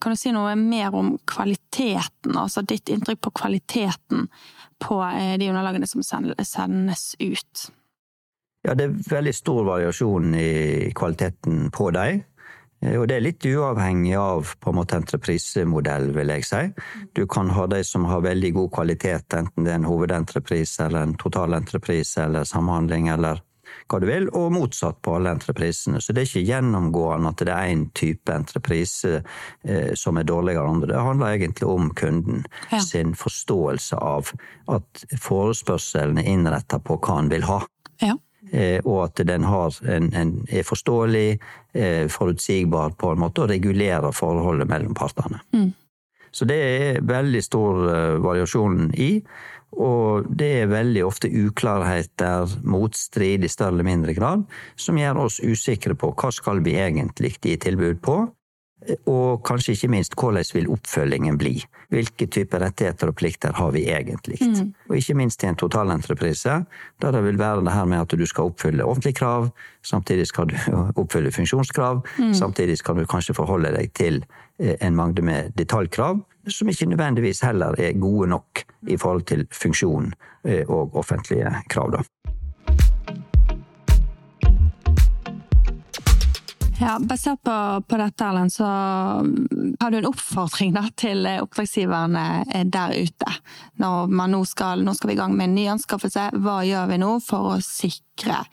kan 0.00 0.12
du 0.12 0.18
si 0.18 0.32
noe 0.34 0.56
mer 0.58 0.94
om 0.96 1.12
kvaliteten? 1.28 2.34
Altså 2.34 2.64
ditt 2.66 2.90
inntrykk 2.90 3.20
på 3.28 3.34
kvaliteten 3.42 4.26
på 4.82 4.98
de 5.38 5.50
underlagene 5.52 5.86
som 5.86 6.02
sendes 6.02 7.14
ut? 7.20 7.68
Ja, 8.66 8.74
det 8.74 8.88
er 8.88 8.98
veldig 9.08 9.34
stor 9.36 9.62
variasjon 9.64 10.34
i 10.34 10.90
kvaliteten 10.96 11.70
på 11.74 11.90
dem. 11.94 12.24
Eh, 12.82 12.94
og 12.98 13.08
det 13.08 13.18
er 13.18 13.24
litt 13.24 13.46
uavhengig 13.46 14.14
av 14.18 14.54
på 14.60 14.72
en 14.72 14.78
måte 14.78 14.98
entreprisemodell, 14.98 16.10
vil 16.16 16.32
jeg 16.34 16.46
si. 16.46 16.62
Du 17.16 17.24
kan 17.30 17.50
ha 17.54 17.66
de 17.70 17.82
som 17.86 18.06
har 18.10 18.24
veldig 18.26 18.52
god 18.58 18.72
kvalitet, 18.74 19.34
enten 19.38 19.66
det 19.66 19.74
er 19.74 19.80
en 19.80 19.88
hovedentreprise 19.88 20.86
eller 20.86 21.06
en 21.06 21.18
totalentreprise 21.18 22.26
eller 22.26 22.48
samhandling 22.48 23.10
eller 23.14 23.42
hva 23.88 24.00
du 24.02 24.06
vil, 24.08 24.28
og 24.36 24.52
motsatt 24.52 25.00
på 25.04 25.16
alle 25.16 25.32
entreprisene. 25.36 26.00
Så 26.02 26.12
det 26.12 26.22
er 26.22 26.28
ikke 26.28 26.48
gjennomgående 26.48 27.32
at 27.32 27.42
det 27.46 27.54
er 27.54 27.72
én 27.72 27.86
type 27.96 28.34
entreprise 28.34 29.22
eh, 29.64 29.90
som 29.98 30.20
er 30.20 30.28
dårligere 30.28 30.64
enn 30.64 30.78
andre. 30.78 30.92
Det 30.92 31.06
handler 31.08 31.38
egentlig 31.38 31.68
om 31.68 31.90
kunden 31.96 32.44
ja. 32.70 32.80
sin 32.84 33.14
forståelse 33.18 33.98
av 33.98 34.32
at 34.74 35.04
forespørselen 35.24 36.20
er 36.20 36.30
innretta 36.34 36.80
på 36.84 37.00
hva 37.00 37.18
han 37.20 37.32
vil 37.32 37.48
ha. 37.48 37.60
Ja. 38.04 38.14
Eh, 38.52 38.78
og 38.84 39.08
at 39.08 39.24
den 39.28 39.44
en, 39.44 40.12
en 40.14 40.32
er 40.48 40.64
forståelig, 40.64 41.28
eh, 41.74 42.06
forutsigbar 42.12 42.96
på 43.00 43.12
en 43.12 43.22
måte, 43.24 43.44
og 43.44 43.52
regulerer 43.52 44.12
forholdet 44.12 44.68
mellom 44.68 44.96
partene. 44.96 45.40
Mm. 45.52 45.72
Så 46.30 46.44
det 46.44 46.56
er 46.60 46.98
veldig 47.08 47.40
stor 47.42 47.78
variasjon 48.20 48.90
i. 49.00 49.22
Og 49.76 50.28
det 50.32 50.48
er 50.62 50.70
veldig 50.70 51.04
ofte 51.04 51.28
uklarheter, 51.28 52.48
motstrid 52.64 53.44
i 53.44 53.50
større 53.52 53.76
eller 53.76 53.88
mindre 53.90 54.14
grad, 54.16 54.46
som 54.80 54.98
gjør 54.98 55.24
oss 55.26 55.38
usikre 55.44 55.96
på 55.98 56.14
hva 56.16 56.32
skal 56.34 56.62
vi 56.64 56.78
egentlig 56.80 57.34
gi 57.36 57.58
tilbud 57.60 58.00
på, 58.04 58.16
og 59.06 59.42
kanskje 59.46 59.74
ikke 59.74 59.90
minst 59.92 60.14
hvordan 60.18 60.44
vil 60.54 60.68
oppfølgingen 60.72 61.38
bli? 61.38 61.54
Hvilke 61.92 62.26
typer 62.26 62.62
rettigheter 62.62 63.10
og 63.10 63.16
plikter 63.16 63.52
har 63.56 63.70
vi 63.72 63.84
egentlig? 63.88 64.38
Mm. 64.40 64.72
Og 64.88 64.96
ikke 64.96 65.16
minst 65.18 65.42
i 65.42 65.48
en 65.48 65.56
totalentreprise, 65.56 66.62
der 67.02 67.12
det 67.12 67.24
vil 67.24 67.38
være 67.38 67.64
det 67.64 67.72
her 67.72 67.84
med 67.84 68.00
at 68.00 68.18
du 68.18 68.26
skal 68.26 68.50
oppfylle 68.52 68.84
offentlige 68.84 69.20
krav, 69.20 69.50
samtidig 69.82 70.26
skal 70.26 70.50
du 70.50 70.56
oppfylle 71.02 71.32
funksjonskrav, 71.32 72.02
mm. 72.18 72.34
samtidig 72.34 72.78
skal 72.78 72.96
du 72.96 73.06
kanskje 73.06 73.34
forholde 73.34 73.72
deg 73.76 73.92
til 73.94 74.24
eh, 74.58 74.76
en 74.80 74.96
mangde 74.96 75.22
med 75.22 75.52
detaljkrav, 75.58 76.20
som 76.48 76.68
ikke 76.68 76.88
nødvendigvis 76.88 77.40
heller 77.44 77.74
er 77.78 77.98
gode 78.00 78.28
nok 78.28 78.64
i 78.88 78.96
forhold 78.96 79.22
til 79.22 79.46
funksjon 79.52 80.12
eh, 80.44 80.64
og 80.68 80.96
offentlige 80.96 81.52
krav. 81.68 81.92
da. 81.92 82.02
Ja, 86.80 86.98
Basert 87.00 87.42
på, 87.42 87.82
på 87.88 87.96
dette, 87.96 88.24
Erlend, 88.24 88.52
så 88.52 88.64
har 89.80 89.90
du 89.90 89.96
en 89.98 90.06
oppfordring 90.06 90.70
da, 90.76 90.84
til 90.94 91.26
oppdragsgiverne 91.26 92.44
eh, 92.54 92.66
der 92.70 92.94
ute. 92.94 93.32
Når 93.82 94.12
man 94.14 94.30
nå 94.30 94.44
skal, 94.46 94.84
nå 94.86 94.94
skal 94.94 95.10
vi 95.10 95.16
i 95.16 95.18
gang 95.18 95.34
med 95.34 95.48
en 95.48 95.56
ny 95.58 95.66
anskaffelse, 95.72 96.28
hva 96.38 96.60
gjør 96.66 96.86
vi 96.92 97.00
nå 97.02 97.10
for 97.24 97.56
å 97.56 97.58
sikre 97.64 98.44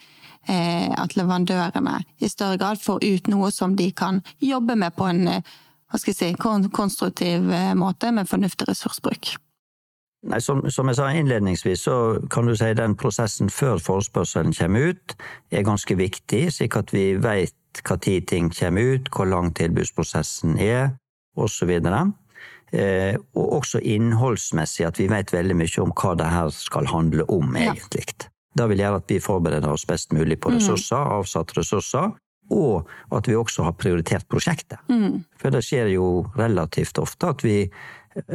eh, 0.50 0.90
at 0.90 1.14
leverandørene 1.14 2.00
i 2.18 2.32
større 2.32 2.58
grad 2.62 2.82
får 2.82 3.06
ut 3.06 3.30
noe 3.30 3.52
som 3.54 3.78
de 3.78 3.92
kan 3.94 4.24
jobbe 4.42 4.74
med 4.74 4.98
på 4.98 5.06
en 5.12 5.28
eh, 5.30 5.56
hva 5.86 6.02
skal 6.02 6.16
jeg 6.16 6.34
si, 6.34 6.70
konstruktiv 6.74 7.52
eh, 7.54 7.74
måte, 7.78 8.10
med 8.12 8.30
fornuftig 8.30 8.72
ressursbruk? 8.72 9.36
Nei, 10.26 10.40
som, 10.42 10.64
som, 10.74 10.90
jeg 10.90 10.98
sa 10.98 11.12
innledningsvis, 11.14 11.86
så 11.86 11.96
kan 12.34 12.50
du 12.50 12.56
si 12.58 12.72
den 12.78 12.96
prosessen 12.98 13.52
før 13.54 13.78
forespørselen 13.82 14.56
kommer 14.58 14.92
ut, 14.92 15.16
er 15.54 15.66
ganske 15.68 15.98
viktig, 16.00 16.48
slik 16.54 16.78
at 16.80 16.94
vi 16.96 17.12
vet 17.22 17.54
tid 18.02 18.28
ting 18.32 18.50
kommer 18.50 18.96
ut, 18.96 19.10
hvor 19.14 19.30
lang 19.30 19.52
tilbudsprosessen 19.54 20.58
er, 20.58 20.96
osv. 21.38 21.74
Eh, 22.74 23.18
og 23.36 23.54
også 23.60 23.82
innholdsmessig, 23.84 24.86
at 24.88 25.00
vi 25.00 25.10
vet 25.12 25.34
veldig 25.34 25.58
mye 25.60 25.84
om 25.84 25.94
hva 25.94 26.16
det 26.18 26.32
her 26.32 26.54
skal 26.56 26.90
handle 26.90 27.28
om, 27.30 27.56
egentlig. 27.56 28.08
Ja. 28.08 28.32
Det 28.56 28.70
vil 28.72 28.82
gjøre 28.82 29.02
at 29.02 29.12
vi 29.12 29.20
forbereder 29.20 29.72
oss 29.72 29.86
best 29.86 30.16
mulig 30.16 30.40
på 30.40 30.50
mm. 30.50 30.58
ressurser, 30.58 31.04
mm. 31.04 31.18
avsatte 31.20 31.60
ressurser, 31.60 32.16
og 32.56 32.90
at 33.14 33.28
vi 33.28 33.36
også 33.36 33.66
har 33.68 33.76
prioritert 33.78 34.28
prosjektet. 34.32 34.80
Mm. 34.90 35.24
For 35.42 35.54
det 35.54 35.64
skjer 35.66 35.92
jo 35.96 36.26
relativt 36.38 37.00
ofte 37.02 37.34
at 37.34 37.44
vi 37.46 37.58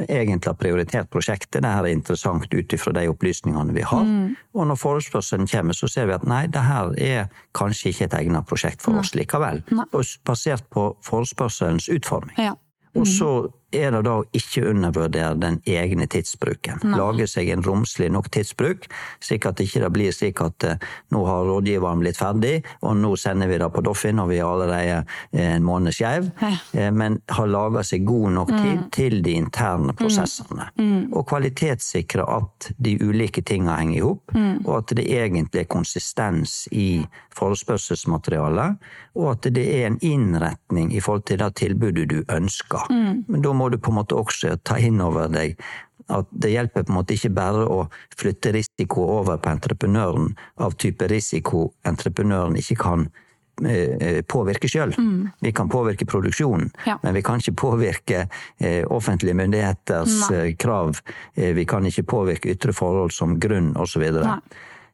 egentlig 0.09 0.49
har 0.49 0.57
prioritert 0.61 1.11
prosjektet. 1.11 1.63
Det 1.63 1.71
her 1.71 1.87
er 1.87 1.95
interessant 1.95 2.53
ut 2.53 2.75
ifra 2.77 2.93
de 2.97 3.07
opplysningene 3.11 3.75
vi 3.77 3.85
har. 3.87 4.05
Mm. 4.05 4.35
Og 4.55 4.67
når 4.71 4.81
forespørselen 4.81 5.49
kommer, 5.51 5.77
så 5.77 5.89
ser 5.89 6.11
vi 6.11 6.17
at 6.17 6.27
nei, 6.29 6.45
det 6.53 6.65
her 6.67 6.93
er 7.01 7.31
kanskje 7.57 7.93
ikke 7.93 8.09
et 8.09 8.19
egnet 8.21 8.49
prosjekt 8.49 8.85
for 8.85 8.97
nei. 8.97 9.05
oss 9.05 9.15
likevel. 9.17 9.63
Nei. 9.73 9.87
Basert 10.27 10.67
på 10.73 10.91
forespørselens 11.07 11.89
utforming. 11.93 12.37
Ja. 12.41 12.57
Og 12.99 13.07
så 13.07 13.31
er 13.73 13.95
det 13.95 14.03
da 14.07 14.17
å 14.21 14.27
ikke 14.37 14.65
undervurdere 14.71 15.39
den 15.41 15.61
egne 15.69 16.07
tidsbruken. 16.11 16.83
Nei. 16.85 16.99
Lage 16.99 17.27
seg 17.31 17.51
en 17.55 17.65
romslig 17.65 18.11
nok 18.13 18.31
tidsbruk, 18.35 18.89
slik 19.23 19.47
at 19.49 19.59
det 19.59 19.69
ikke 19.69 19.91
blir 19.95 20.15
slik 20.15 20.43
at 20.45 20.67
uh, 20.67 20.89
nå 21.15 21.25
har 21.27 21.47
rådgiveren 21.49 22.03
blitt 22.03 22.21
ferdig, 22.21 22.55
og 22.85 22.97
nå 23.01 23.15
sender 23.21 23.51
vi 23.51 23.61
det 23.61 23.71
på 23.73 23.85
Doffin, 23.87 24.21
og 24.23 24.31
vi 24.33 24.41
er 24.41 24.49
allerede 24.49 25.01
uh, 25.03 25.43
en 25.45 25.67
måned 25.67 25.95
skeiv, 25.97 26.31
uh, 26.43 26.91
men 26.95 27.21
har 27.31 27.51
laga 27.51 27.85
seg 27.87 28.07
god 28.09 28.37
nok 28.39 28.55
tid 28.55 28.77
mm. 28.81 28.87
til 28.95 29.21
de 29.25 29.37
interne 29.39 29.95
prosessene. 29.97 30.71
Mm. 30.79 30.91
Mm. 30.91 31.03
Og 31.17 31.27
kvalitetssikre 31.31 32.27
at 32.27 32.71
de 32.79 32.97
ulike 33.03 33.43
tinga 33.47 33.79
henger 33.81 33.97
i 33.97 34.05
hop, 34.05 34.35
mm. 34.35 34.63
og 34.67 34.75
at 34.81 34.97
det 34.99 35.07
egentlig 35.11 35.65
er 35.65 35.71
konsistens 35.71 36.65
i 36.73 37.03
forespørselsmaterialet, 37.37 38.81
og 39.19 39.31
at 39.33 39.49
det 39.55 39.65
er 39.65 39.89
en 39.89 39.99
innretning 40.07 40.93
i 40.95 41.01
forhold 41.03 41.27
til 41.29 41.41
det 41.43 41.51
tilbudet 41.61 42.09
du 42.11 42.21
ønsker. 42.31 42.91
Mm. 42.91 43.25
Men 43.29 43.45
da 43.45 43.55
må 43.61 43.69
du 43.69 43.79
på 43.79 43.93
en 43.93 44.01
måte 44.01 44.17
også 44.17 44.57
ta 44.65 44.81
inn 44.81 45.01
over 45.05 45.29
deg 45.33 45.61
at 46.11 46.29
det 46.31 46.53
hjelper 46.53 46.85
på 46.85 46.93
en 46.93 46.99
måte 47.01 47.17
ikke 47.17 47.33
bare 47.35 47.65
å 47.71 47.81
flytte 48.19 48.53
risiko 48.57 49.07
over 49.21 49.41
på 49.43 49.53
entreprenøren 49.53 50.33
av 50.63 50.77
type 50.81 51.07
risiko 51.11 51.69
entreprenøren 51.87 52.59
ikke 52.61 52.79
kan 52.81 53.07
eh, 53.65 53.95
eh, 54.01 54.21
påvirke 54.27 54.71
sjøl. 54.71 54.95
Mm. 54.99 55.29
Vi 55.45 55.53
kan 55.57 55.71
påvirke 55.71 56.09
produksjonen, 56.11 56.71
ja. 56.89 56.99
men 57.05 57.17
vi 57.19 57.23
kan 57.27 57.43
ikke 57.43 57.57
påvirke 57.63 58.25
eh, 58.25 58.83
offentlige 58.89 59.39
myndigheters 59.39 60.19
Nei. 60.31 60.43
krav. 60.59 60.99
Vi 61.37 61.67
kan 61.69 61.87
ikke 61.87 62.09
påvirke 62.17 62.55
ytre 62.55 62.75
forhold 62.77 63.15
som 63.15 63.39
grunn 63.41 63.75
osv. 63.79 64.09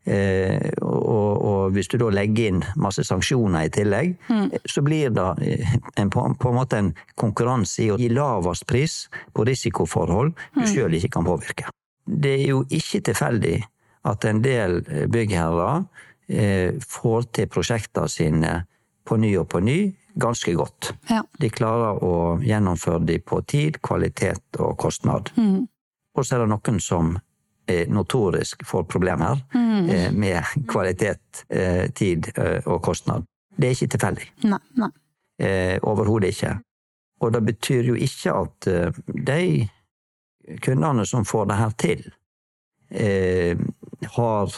Eh, 0.06 0.70
og, 0.86 1.32
og, 1.42 1.62
hvis 1.74 1.88
du 1.90 1.96
da 1.98 2.12
legger 2.14 2.52
inn 2.52 2.60
masse 2.78 3.02
sanksjoner 3.06 3.66
i 3.66 3.72
tillegg, 3.74 4.12
mm. 4.30 4.52
så 4.70 4.82
blir 4.86 5.10
det 5.10 5.26
eh, 5.42 5.72
en, 5.98 6.12
på, 6.14 6.22
på, 6.38 6.52
en 6.52 6.58
måte 6.60 6.78
en 6.78 6.92
konkurranse 7.18 7.82
i 7.82 7.90
å 7.90 7.98
gi 7.98 8.12
lavest 8.14 8.68
pris 8.70 9.00
på 9.34 9.46
risikoforhold 9.48 10.30
du 10.36 10.62
mm. 10.62 10.68
sjøl 10.70 10.94
ikke 10.98 11.10
kan 11.18 11.26
påvirke. 11.26 11.72
Det 12.06 12.36
er 12.38 12.46
jo 12.52 12.62
ikke 12.70 13.02
tilfeldig 13.08 13.58
at 14.06 14.28
en 14.30 14.42
del 14.44 14.78
eh, 14.86 15.06
byggherrer 15.10 15.84
eh, 16.30 16.78
får 16.86 17.30
til 17.34 17.50
prosjektene 17.50 18.10
sine 18.10 18.56
på 19.06 19.18
ny 19.18 19.32
og 19.40 19.48
på 19.50 19.62
ny 19.62 19.80
ganske 20.16 20.54
godt. 20.56 20.94
Ja. 21.10 21.22
De 21.38 21.50
klarer 21.52 21.98
å 22.04 22.14
gjennomføre 22.42 23.04
de 23.10 23.18
på 23.20 23.42
tid, 23.48 23.80
kvalitet 23.84 24.60
og 24.62 24.78
kostnad. 24.80 25.34
Mm. 25.36 25.66
Og 26.16 26.24
så 26.24 26.36
er 26.36 26.44
det 26.44 26.52
noen 26.54 26.80
som 26.80 27.16
notorisk 27.88 28.66
får 28.66 28.84
problemer 28.84 29.38
mm. 29.54 29.88
Eh, 29.90 30.12
med 30.12 30.44
kvalitet, 30.68 31.44
eh, 31.48 31.90
tid 31.90 32.32
eh, 32.34 32.66
og 32.66 32.82
kostnad. 32.82 33.24
Det 33.56 33.68
er 33.68 33.74
ikke 33.74 33.88
tilfeldig. 33.96 34.28
Nei, 34.44 34.60
nei. 34.80 34.90
Overhodet 35.84 36.30
ikke. 36.32 36.54
Og 37.20 37.32
det 37.32 37.42
betyr 37.44 37.88
jo 37.90 37.96
ikke 38.00 38.32
at 38.32 38.68
de 39.28 39.66
kundene 40.64 41.04
som 41.08 41.26
får 41.28 41.50
det 41.50 41.58
her 41.58 41.74
til, 41.76 42.04
har 44.16 44.54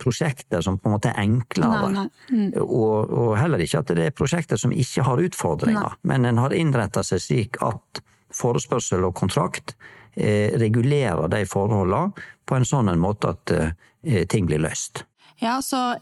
prosjekter 0.00 0.64
som 0.64 0.76
på 0.76 0.88
en 0.88 0.96
måte 0.96 1.12
er 1.12 1.22
enklere. 1.22 1.88
Nei, 1.92 2.04
nei. 2.04 2.36
Mm. 2.36 2.50
Og, 2.60 3.08
og, 3.08 3.30
heller 3.40 3.64
ikke 3.64 3.80
at 3.80 3.94
det 3.96 4.08
er 4.10 4.16
prosjekter 4.16 4.60
som 4.60 4.72
ikke 4.72 5.04
har 5.08 5.24
utfordringer, 5.28 5.96
men 6.08 6.28
en 6.28 6.42
har 6.44 6.56
innretta 6.56 7.04
seg 7.04 7.24
slik 7.24 7.60
at 7.64 8.04
forespørsel 8.36 9.08
og 9.08 9.16
kontrakt 9.16 9.76
Eh, 9.76 9.99
regulerer 10.14 11.28
de 11.30 11.44
forholdene 11.46 12.26
på 12.46 12.58
en 12.58 12.66
sånn 12.66 12.90
måte 12.98 13.34
at 13.34 13.54
eh, 13.54 14.24
ting 14.28 14.48
blir 14.50 14.62
løst. 14.62 15.04
Ja, 15.40 15.62
så 15.64 15.96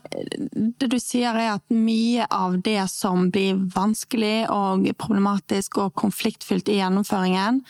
Det 0.53 0.89
du 0.91 0.99
sier 0.99 1.37
er 1.39 1.53
at 1.53 1.65
mye 1.71 2.27
av 2.31 2.57
det 2.67 2.81
som 2.91 3.29
blir 3.31 3.61
vanskelig 3.75 4.49
og 4.51 4.89
problematisk 4.99 5.79
og 5.85 5.95
konfliktfylt 5.95 6.69
i 6.73 6.81
gjennomføringen, 6.81 7.63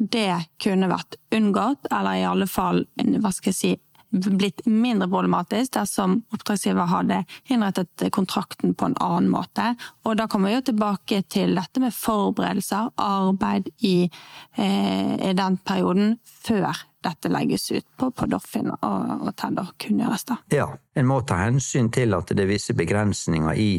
det 0.00 0.46
kunne 0.62 0.88
vært 0.88 1.18
unngått, 1.36 1.90
eller 1.92 2.16
i 2.16 2.24
alle 2.24 2.48
fall 2.48 2.86
hva 2.96 3.32
skal 3.36 3.52
jeg 3.52 3.58
si, 3.58 3.72
blitt 4.10 4.64
mindre 4.66 5.08
problematisk 5.08 5.74
dersom 5.76 6.20
oppdragsgiver 6.34 6.90
hadde 6.90 7.22
innrettet 7.50 8.10
kontrakten 8.12 8.74
på 8.74 8.90
en 8.90 8.98
annen 9.00 9.30
måte. 9.30 9.74
Og 10.04 10.18
da 10.18 10.26
kommer 10.30 10.50
vi 10.50 10.58
jo 10.58 10.66
tilbake 10.70 11.22
til 11.30 11.54
dette 11.58 11.82
med 11.82 11.94
forberedelser, 11.94 12.92
arbeid 13.00 13.70
i, 13.86 14.10
eh, 14.56 15.14
i 15.30 15.32
den 15.36 15.58
perioden 15.64 16.18
før 16.24 16.86
dette 17.00 17.30
legges 17.32 17.70
ut 17.72 17.86
på, 17.96 18.10
på 18.10 18.26
Doffin 18.28 18.68
og, 18.74 19.24
og 19.24 19.32
Tedder 19.38 19.72
kunngjøres. 19.80 20.26
da. 20.28 20.36
Ja, 20.52 20.68
en 20.94 21.08
må 21.08 21.22
ta 21.24 21.38
hensyn 21.46 21.88
til 21.94 22.12
at 22.16 22.28
det 22.34 22.44
er 22.44 22.50
visse 22.50 22.76
begrensninger 22.76 23.56
i 23.56 23.70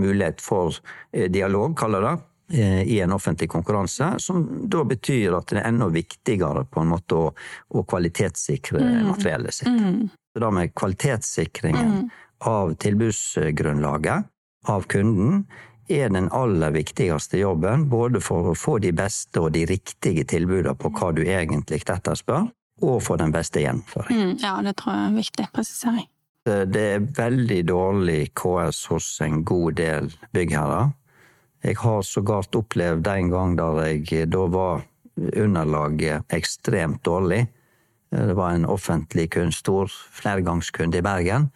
mulighet 0.00 0.40
for 0.40 0.78
eh, 1.12 1.28
dialog, 1.32 1.76
kaller 1.78 2.06
det 2.06 2.16
i 2.50 3.00
en 3.00 3.12
offentlig 3.14 3.46
konkurranse, 3.52 4.14
som 4.18 4.42
da 4.70 4.84
betyr 4.84 5.36
at 5.38 5.52
det 5.52 5.60
er 5.60 5.68
enda 5.68 5.86
viktigere 5.92 6.64
på 6.66 6.82
en 6.82 6.90
måte 6.90 7.14
å, 7.14 7.28
å 7.70 7.84
kvalitetssikre 7.86 8.82
mm. 8.82 9.06
materiellet 9.06 9.54
sitt. 9.54 9.70
Mm. 9.70 10.08
Så 10.34 10.42
da 10.42 10.50
med 10.54 10.74
kvalitetssikringen 10.74 11.92
mm. 11.94 12.08
av 12.50 12.74
tilbudsgrunnlaget 12.82 14.26
av 14.68 14.86
kunden 14.90 15.44
er 15.90 16.08
den 16.08 16.28
aller 16.32 16.70
viktigste 16.70 17.40
jobben, 17.40 17.88
både 17.90 18.20
for 18.22 18.52
å 18.52 18.54
få 18.58 18.78
de 18.82 18.92
beste 18.94 19.42
og 19.42 19.52
de 19.56 19.64
riktige 19.66 20.24
tilbudene 20.28 20.76
på 20.78 20.92
hva 20.94 21.10
du 21.14 21.24
egentlig 21.24 21.82
etterspør, 21.82 22.46
og 22.86 23.02
for 23.04 23.20
den 23.20 23.34
beste 23.34 23.62
gjennomføringen. 23.64 24.36
Mm, 24.36 24.38
ja, 24.42 24.54
det 24.64 24.76
tror 24.80 24.94
jeg 24.94 25.08
er 25.08 25.16
viktig 25.18 25.48
presisering. 25.54 26.06
Det 26.46 26.84
er 26.94 27.02
veldig 27.16 27.58
dårlig 27.68 28.20
KS 28.38 28.86
hos 28.90 29.08
en 29.26 29.42
god 29.44 29.76
del 29.76 30.08
byggherrer. 30.32 30.94
Jeg 31.62 31.76
har 31.76 32.02
sågar 32.02 32.48
opplevd 32.56 33.06
en 33.06 33.30
gang 33.30 33.56
der 33.58 33.80
jeg 33.84 34.30
da 34.32 34.46
var 34.48 34.84
underlaget 35.36 36.32
ekstremt 36.32 37.02
dårlig. 37.04 37.46
Det 38.10 38.34
var 38.34 38.54
en 38.54 38.66
offentlig 38.66 39.28
kunst, 39.30 39.58
stor 39.58 39.90
flergangskunde 40.12 40.98
i 40.98 41.04
Bergen. 41.04 41.50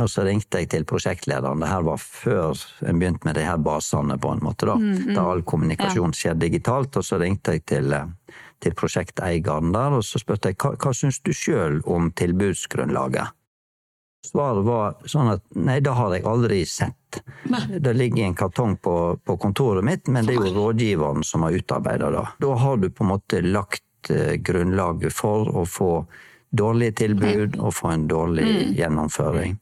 Og 0.00 0.08
så 0.08 0.24
ringte 0.24 0.62
jeg 0.62 0.70
til 0.72 0.86
prosjektlederen. 0.88 1.60
Det 1.60 1.68
her 1.68 1.84
var 1.84 2.00
før 2.00 2.56
en 2.88 2.98
begynte 2.98 3.28
med 3.28 3.36
de 3.36 3.44
her 3.44 3.60
basene, 3.60 4.16
på 4.18 4.30
en 4.32 4.40
måte, 4.42 4.66
da. 4.66 4.78
Mm, 4.80 4.88
mm. 4.88 5.10
Der 5.12 5.20
all 5.20 5.44
kommunikasjon 5.44 6.16
skjer 6.16 6.38
digitalt. 6.40 6.96
Og 6.96 7.04
så 7.04 7.20
ringte 7.20 7.58
jeg 7.58 7.66
til, 7.68 7.92
til 8.64 8.74
prosjekteieren 8.78 9.74
der, 9.76 9.98
og 9.98 10.06
så 10.08 10.22
spurte 10.22 10.48
jeg 10.48 10.56
hva, 10.64 10.72
hva 10.80 10.94
syns 10.96 11.20
du 11.20 11.34
sjøl 11.36 11.82
om 11.84 12.08
tilbudsgrunnlaget? 12.16 13.36
Svaret 14.26 14.64
var 14.64 14.94
sånn 15.10 15.32
at 15.32 15.42
nei, 15.58 15.80
det 15.82 15.92
har 15.98 16.12
jeg 16.14 16.24
aldri 16.30 16.60
sett. 16.68 17.22
Det 17.82 17.94
ligger 17.96 18.24
en 18.24 18.36
kartong 18.38 18.76
på, 18.78 18.94
på, 19.24 19.36
kontoret 19.42 19.84
mitt, 19.84 20.06
men 20.06 20.28
det 20.28 20.36
er 20.36 20.46
jo 20.46 20.52
rådgiveren 20.54 21.26
som 21.26 21.42
har 21.42 21.56
utarbeida 21.58 22.10
det. 22.14 22.22
Da 22.44 22.52
har 22.62 22.78
du 22.78 22.86
på 22.90 23.02
en 23.02 23.10
måte 23.10 23.42
lagt 23.42 24.12
eh, 24.14 24.36
grunnlaget 24.38 25.12
for 25.12 25.50
å 25.50 25.66
få 25.66 25.90
dårlige 26.52 27.00
tilbud 27.02 27.58
og 27.58 27.74
få 27.74 27.90
en 27.96 28.06
dårlig 28.08 28.46
mm. 28.46 28.72
gjennomføring. 28.78 29.58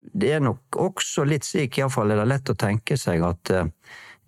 Det 0.00 0.32
er 0.36 0.40
nok 0.44 0.78
også 0.80 1.26
litt 1.28 1.44
slik, 1.44 1.80
iallfall 1.80 2.14
er 2.14 2.22
det 2.22 2.30
lett 2.30 2.54
å 2.54 2.58
tenke 2.60 2.96
seg, 2.96 3.24
at 3.26 3.52
eh, 3.52 3.68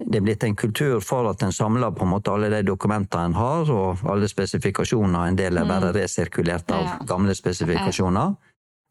det 0.02 0.18
er 0.18 0.24
blitt 0.26 0.44
en 0.44 0.56
kultur 0.58 1.00
for 1.04 1.28
at 1.30 1.42
en 1.46 1.54
samler 1.54 1.94
på 1.94 2.02
en 2.02 2.16
måte 2.16 2.32
alle 2.32 2.50
de 2.50 2.64
dokumentene 2.66 3.30
en 3.30 3.36
har, 3.38 3.70
og 3.70 4.02
alle 4.10 4.28
spesifikasjoner. 4.28 5.28
En 5.28 5.38
del 5.38 5.60
er 5.60 5.68
bare 5.68 5.92
mm. 5.92 5.98
resirkulert 6.00 6.74
av 6.74 7.04
gamle 7.06 7.36
spesifikasjoner. 7.38 8.34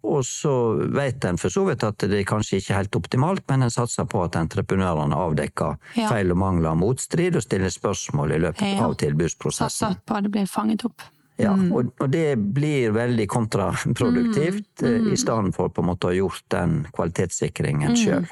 Og 0.02 0.26
så 0.26 0.52
vet 0.96 1.26
en 1.30 1.38
for 1.38 1.54
så 1.54 1.64
vidt 1.68 1.84
at 1.86 2.04
det 2.10 2.24
kanskje 2.30 2.58
ikke 2.58 2.74
er 2.74 2.80
helt 2.80 2.98
optimalt, 2.98 3.44
men 3.52 3.68
en 3.68 3.74
satser 3.74 4.08
på 4.10 4.24
at 4.26 4.38
entreprenørene 4.40 5.18
avdekker 5.28 5.78
ja. 6.00 6.10
feil 6.10 6.34
og 6.34 6.42
mangler, 6.42 6.78
motstrid, 6.80 7.38
og 7.38 7.46
stiller 7.46 7.74
spørsmål 7.74 8.34
i 8.38 8.42
løpet 8.48 8.66
ja. 8.66 8.86
av 8.88 8.98
tilbudsprosessen. 9.02 9.70
Satser 9.70 10.06
på 10.06 10.18
at 10.18 10.26
det 10.26 10.34
blir 10.34 10.50
fanget 10.50 10.88
opp. 10.90 11.06
Ja, 11.42 11.54
mm. 11.58 11.72
og, 11.74 11.92
og, 11.98 12.10
det 12.12 12.36
blir 12.54 12.92
veldig 12.96 13.28
kontraproduktivt, 13.30 14.82
mm. 14.82 14.90
mm. 14.90 15.12
i 15.14 15.18
stedet 15.18 15.56
for 15.56 15.74
på 15.74 15.84
en 15.84 15.90
måte 15.90 16.10
å 16.10 16.12
ha 16.12 16.18
gjort 16.18 16.46
den 16.54 16.82
kvalitetssikringen 16.94 17.94
mm. 17.96 18.00
sjøl. 18.02 18.28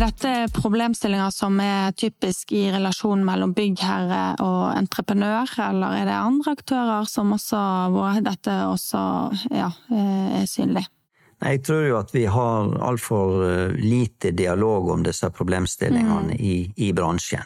Er 0.00 0.06
dette 0.08 0.30
problemstillinger 0.56 1.28
som 1.28 1.58
er 1.60 1.90
typisk 1.92 2.54
i 2.56 2.62
relasjonen 2.72 3.20
mellom 3.26 3.50
byggherre 3.52 4.38
og 4.40 4.70
entreprenør, 4.72 5.50
eller 5.60 5.92
er 5.98 6.06
det 6.08 6.14
andre 6.16 6.54
aktører 6.56 7.04
som 7.04 7.34
også, 7.36 7.60
hvor 7.92 8.16
dette 8.24 8.54
også 8.70 9.02
ja, 9.52 9.66
er 9.92 10.46
synlig? 10.48 10.86
Jeg 11.42 11.60
tror 11.68 11.84
jo 11.84 11.98
at 11.98 12.14
vi 12.16 12.22
har 12.32 12.72
altfor 12.80 13.44
eh, 13.44 13.76
lite 13.76 14.32
dialog 14.32 14.88
om 14.96 15.04
disse 15.04 15.28
problemstillingene 15.36 16.32
mm. 16.32 16.40
i, 16.48 16.56
i, 16.80 16.88
bransjen. 16.96 17.44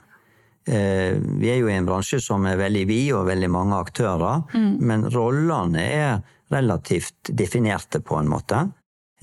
Eh, 0.62 1.18
vi 1.18 1.50
er 1.50 1.58
jo 1.58 1.72
i 1.72 1.74
en 1.74 1.90
bransje 1.90 2.22
som 2.22 2.46
er 2.46 2.62
veldig 2.62 2.86
vid 2.86 3.10
og 3.18 3.26
veldig 3.32 3.50
mange 3.50 3.82
aktører, 3.82 4.46
mm. 4.54 4.70
men 4.78 5.08
rollene 5.10 5.90
er 5.90 6.22
relativt 6.54 7.34
definerte 7.34 7.98
på 7.98 8.22
en 8.22 8.30
måte. 8.30 8.62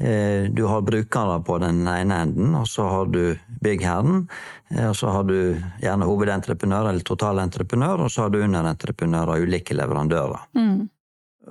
Eh, 0.01 0.49
du 0.49 0.63
har 0.63 0.81
brukere 0.81 1.43
på 1.43 1.57
den 1.61 1.87
ene 1.87 2.15
enden, 2.15 2.55
og 2.55 2.67
så 2.67 2.87
har 2.89 3.05
du 3.05 3.37
byggherren. 3.61 4.23
Eh, 4.69 4.87
og 4.89 4.95
så 4.97 5.11
har 5.13 5.27
du 5.29 5.35
gjerne 5.81 6.07
hovedentreprenør 6.09 6.89
eller 6.89 7.05
totalentreprenør, 7.05 8.07
og 8.07 8.11
så 8.11 8.25
har 8.25 8.33
du 8.33 8.39
underentreprenører 8.41 9.35
og 9.35 9.45
ulike 9.45 9.77
leverandører. 9.77 10.47
Mm. 10.57 10.89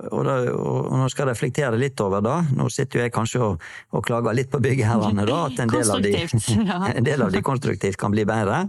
Og, 0.01 0.19
da, 0.25 0.35
og, 0.51 0.91
nå 0.99 1.07
skal 1.11 1.25
jeg 1.25 1.35
reflektere 1.35 1.79
litt 1.79 1.99
over 2.03 2.23
det. 2.25 2.37
Nå 2.57 2.67
sitter 2.71 2.99
jo 2.99 3.05
jeg 3.05 3.13
kanskje 3.15 3.41
og, 3.45 3.65
og 3.95 4.03
klager 4.07 4.35
litt 4.35 4.51
på 4.51 4.59
byggherrene, 4.63 5.25
da. 5.27 5.39
At 5.47 5.63
en 5.63 5.71
del, 5.71 5.95
de, 6.03 6.13
en 6.97 7.07
del 7.07 7.23
av 7.23 7.31
de 7.31 7.43
konstruktivt 7.45 7.99
kan 8.01 8.11
bli 8.11 8.27
bedre. 8.27 8.65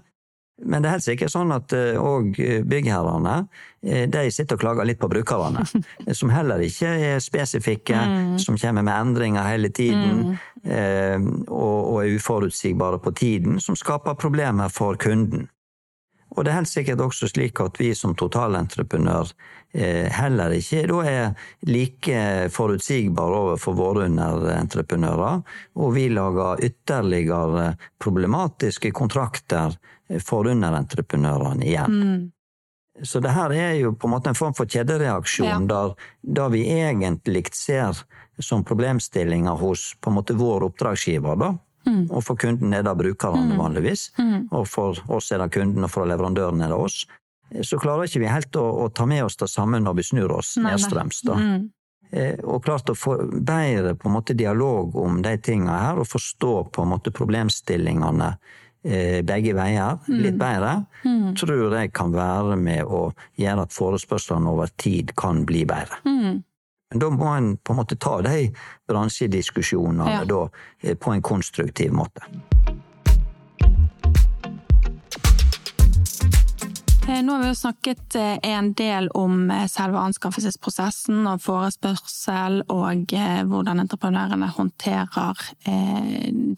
Men 0.60 0.82
det 0.82 0.88
er 0.88 0.96
helt 0.96 1.04
sikkert 1.04 1.32
sånn 1.32 1.52
at 1.54 1.72
òg 1.72 2.36
eh, 2.38 2.58
eh, 2.58 2.66
byggherrene 2.68 3.36
eh, 3.82 4.04
de 4.10 4.26
sitter 4.30 4.58
og 4.58 4.62
klager 4.62 4.86
litt 4.86 5.00
på 5.00 5.08
brukerne. 5.10 5.64
Som 6.18 6.32
heller 6.34 6.62
ikke 6.62 6.90
er 6.92 7.22
spesifikke, 7.24 7.96
mm. 7.96 8.36
som 8.42 8.58
kommer 8.60 8.84
med 8.84 8.94
endringer 8.94 9.48
hele 9.48 9.72
tiden. 9.72 10.36
Mm. 10.62 11.40
Og, 11.50 12.04
er 12.04 12.12
uforutsigbare 12.14 13.00
på 13.02 13.10
tiden, 13.18 13.58
som 13.60 13.74
skaper 13.78 14.14
problemer 14.14 14.70
for 14.70 14.94
kunden. 15.00 15.48
Og 16.36 16.44
det 16.44 16.52
er 16.52 16.60
helt 16.60 16.70
sikkert 16.70 17.02
også 17.02 17.28
slik 17.32 17.60
at 17.60 17.80
vi 17.80 17.90
som 17.98 18.14
totalentreprenør 18.14 19.32
heller 19.72 20.52
ikke 20.52 20.82
da 20.84 20.98
er 21.08 21.46
like 21.64 22.48
forutsigbare 22.52 23.38
overfor 23.38 23.76
våre 23.78 24.04
underentreprenører, 24.10 25.40
og 25.80 25.94
vi 25.96 26.10
lager 26.12 26.60
ytterligere 26.68 27.70
problematiske 28.02 28.92
kontrakter 28.92 29.72
for 30.20 30.50
underentreprenørene 30.52 31.66
igjen. 31.66 31.98
Mm. 32.02 32.22
Så 33.02 33.20
det 33.20 33.32
her 33.32 33.52
er 33.56 33.72
jo 33.80 33.94
på 33.96 34.06
en 34.08 34.12
måte 34.12 34.30
en 34.30 34.36
form 34.36 34.54
for 34.54 34.68
kjedereaksjon, 34.68 35.48
ja. 35.48 35.58
der, 35.68 35.94
der, 36.20 36.50
vi 36.52 36.66
egentlig 36.68 37.46
ser 37.56 38.04
som 38.38 38.64
problemstillinger 38.64 39.56
hos 39.56 39.92
på 40.00 40.10
en 40.10 40.18
måte 40.18 40.36
vår 40.36 40.68
oppdragsgiver, 40.68 41.38
da. 41.40 41.54
Mm. 41.88 42.04
Og 42.14 42.22
for 42.22 42.38
kunden 42.38 42.74
er 42.76 42.84
det 42.86 42.94
brukerne, 43.00 43.54
mm. 43.54 43.58
vanligvis. 43.58 44.04
Mm. 44.18 44.44
Og 44.54 44.68
for 44.70 45.00
oss 45.16 45.32
er 45.32 45.42
det 45.42 45.50
kunden, 45.56 45.82
og 45.82 45.90
for 45.90 46.06
leverandøren 46.06 46.62
er 46.62 46.70
det 46.70 46.78
oss. 46.78 47.00
Så 47.60 47.78
klarer 47.80 48.08
ikke 48.08 48.22
vi 48.24 48.32
helt 48.32 48.56
å, 48.56 48.64
å 48.84 48.88
ta 48.94 49.06
med 49.08 49.26
oss 49.26 49.36
det 49.40 49.50
samme 49.52 49.80
når 49.82 50.00
vi 50.00 50.08
snur 50.08 50.32
oss 50.38 50.56
nedstrøms, 50.62 51.22
da. 51.28 51.36
Mm. 51.36 51.70
Eh, 52.12 52.40
og 52.44 52.64
klart 52.64 52.90
å 52.92 52.96
få 52.96 53.18
bedre 53.32 53.94
på 53.96 54.08
en 54.08 54.16
måte 54.18 54.36
dialog 54.36 54.96
om 55.00 55.22
de 55.24 55.36
tingene 55.40 55.78
her, 55.84 56.00
og 56.00 56.10
forstå 56.10 56.54
på 56.72 56.84
en 56.84 56.92
måte 56.92 57.14
problemstillingene 57.14 58.34
Eh, 58.82 59.20
begge 59.22 59.52
veier 59.54 60.00
litt 60.10 60.34
mm. 60.34 60.38
bedre, 60.40 60.70
mm. 61.06 61.26
tror 61.38 61.76
jeg 61.76 61.92
kan 61.94 62.10
være 62.10 62.56
med 62.58 62.82
å 62.82 63.12
gjøre 63.38 63.68
at 63.68 63.74
forespørslene 63.76 64.50
over 64.50 64.72
tid 64.74 65.12
kan 65.14 65.44
bli 65.46 65.60
bedre. 65.70 66.00
Mm. 66.02 66.40
Men 66.90 67.02
da 67.04 67.10
må 67.14 67.28
en 67.30 67.52
på 67.62 67.76
en 67.76 67.78
måte 67.78 67.94
ta 68.02 68.16
de 68.26 68.48
bransjediskusjonene 68.90 70.16
ja. 70.16 70.24
da, 70.26 70.40
eh, 70.82 70.98
på 70.98 71.14
en 71.14 71.22
konstruktiv 71.22 71.94
måte. 71.94 72.26
Nå 77.02 77.32
har 77.32 77.40
vi 77.42 77.48
jo 77.50 77.56
snakket 77.58 78.14
eh, 78.14 78.38
en 78.46 78.72
del 78.78 79.08
om 79.18 79.50
eh, 79.50 79.66
selve 79.70 79.98
anskaffelsesprosessen 79.98 81.26
og 81.26 81.42
forespørsel, 81.42 82.60
og 82.70 83.14
hvordan 83.50 83.82
entreprenørene 83.82 84.48
håndterer 84.54 85.42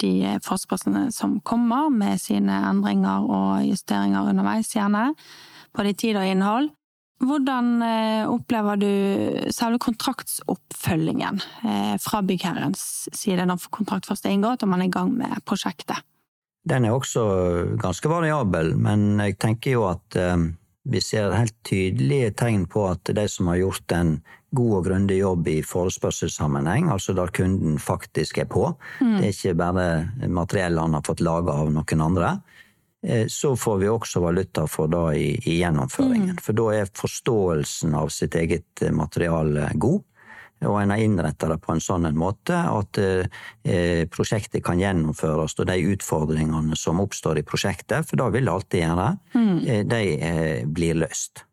de 0.05 0.13
forespørslene 0.45 1.09
som 1.15 1.39
kommer, 1.41 1.89
med 1.89 2.21
sine 2.21 2.61
endringer 2.69 3.25
og 3.25 3.65
justeringer 3.69 4.31
underveis, 4.31 4.73
gjerne, 4.77 5.11
både 5.77 5.93
i 5.95 5.99
tid 6.05 6.21
og 6.21 6.29
innhold. 6.29 6.73
Hvordan 7.25 7.69
opplever 8.29 8.81
du 8.81 8.91
selve 9.55 9.79
kontraktsoppfølgingen 9.81 11.39
fra 12.03 12.21
byggherrens 12.27 13.07
side 13.15 13.47
når 13.49 13.69
kontrakt 13.73 14.11
først 14.11 14.27
er 14.27 14.35
inngått 14.35 14.67
og 14.67 14.75
man 14.75 14.85
er 14.85 14.91
i 14.91 14.97
gang 14.99 15.15
med 15.15 15.41
prosjektet? 15.49 16.03
Den 16.65 16.87
er 16.89 16.95
også 16.97 17.25
ganske 17.81 18.09
variabel, 18.09 18.73
men 18.81 19.19
jeg 19.21 19.37
tenker 19.43 19.77
jo 19.77 19.83
at 19.91 20.17
eh, 20.17 20.47
vi 20.89 21.01
ser 21.05 21.35
helt 21.37 21.57
tydelige 21.65 22.33
tegn 22.41 22.65
på 22.71 22.87
at 22.91 23.13
de 23.17 23.27
som 23.29 23.51
har 23.53 23.61
gjort 23.61 23.93
en 23.97 24.17
god 24.55 24.73
og 24.79 24.87
grundig 24.87 25.19
jobb 25.19 25.49
i 25.51 25.59
forespørselssammenheng, 25.67 26.89
altså 26.93 27.15
der 27.17 27.33
kunden 27.35 27.79
faktisk 27.83 28.39
er 28.39 28.49
på, 28.49 28.69
mm. 29.01 29.17
det 29.19 29.29
er 29.29 29.33
ikke 29.33 29.55
bare 29.59 29.87
materiell 30.31 30.79
han 30.79 30.97
har 30.97 31.05
fått 31.07 31.25
laga 31.25 31.57
av 31.65 31.73
noen 31.75 32.05
andre, 32.07 32.33
eh, 33.05 33.27
så 33.29 33.55
får 33.61 33.81
vi 33.83 33.91
også 33.93 34.23
valuta 34.25 34.69
for 34.71 34.93
det 34.93 35.05
i, 35.21 35.29
i 35.51 35.59
gjennomføringen. 35.61 36.39
Mm. 36.39 36.43
For 36.45 36.57
da 36.57 36.71
er 36.79 36.97
forståelsen 36.97 37.97
av 37.99 38.13
sitt 38.15 38.39
eget 38.41 38.87
materiale 38.95 39.69
god 39.75 40.01
og 40.69 40.81
en 40.81 40.93
har 40.95 41.03
innretta 41.03 41.49
det 41.51 41.59
på 41.63 41.75
en 41.75 41.83
sånn 41.83 42.09
måte 42.19 42.57
at 42.57 43.01
eh, 43.01 44.05
prosjektet 44.13 44.65
kan 44.65 44.81
gjennomføres, 44.81 45.57
og 45.59 45.71
de 45.71 45.79
utfordringene 45.95 46.79
som 46.79 47.03
oppstår 47.05 47.41
i 47.41 47.47
prosjektet, 47.47 48.07
for 48.09 48.21
det 48.21 48.31
vil 48.37 48.49
det 48.49 48.55
alltid 48.55 48.85
gjøre, 48.85 49.09
mm. 49.35 49.57
eh, 49.65 49.83
de 49.91 50.05
eh, 50.15 50.63
blir 50.67 51.01
løst. 51.03 51.45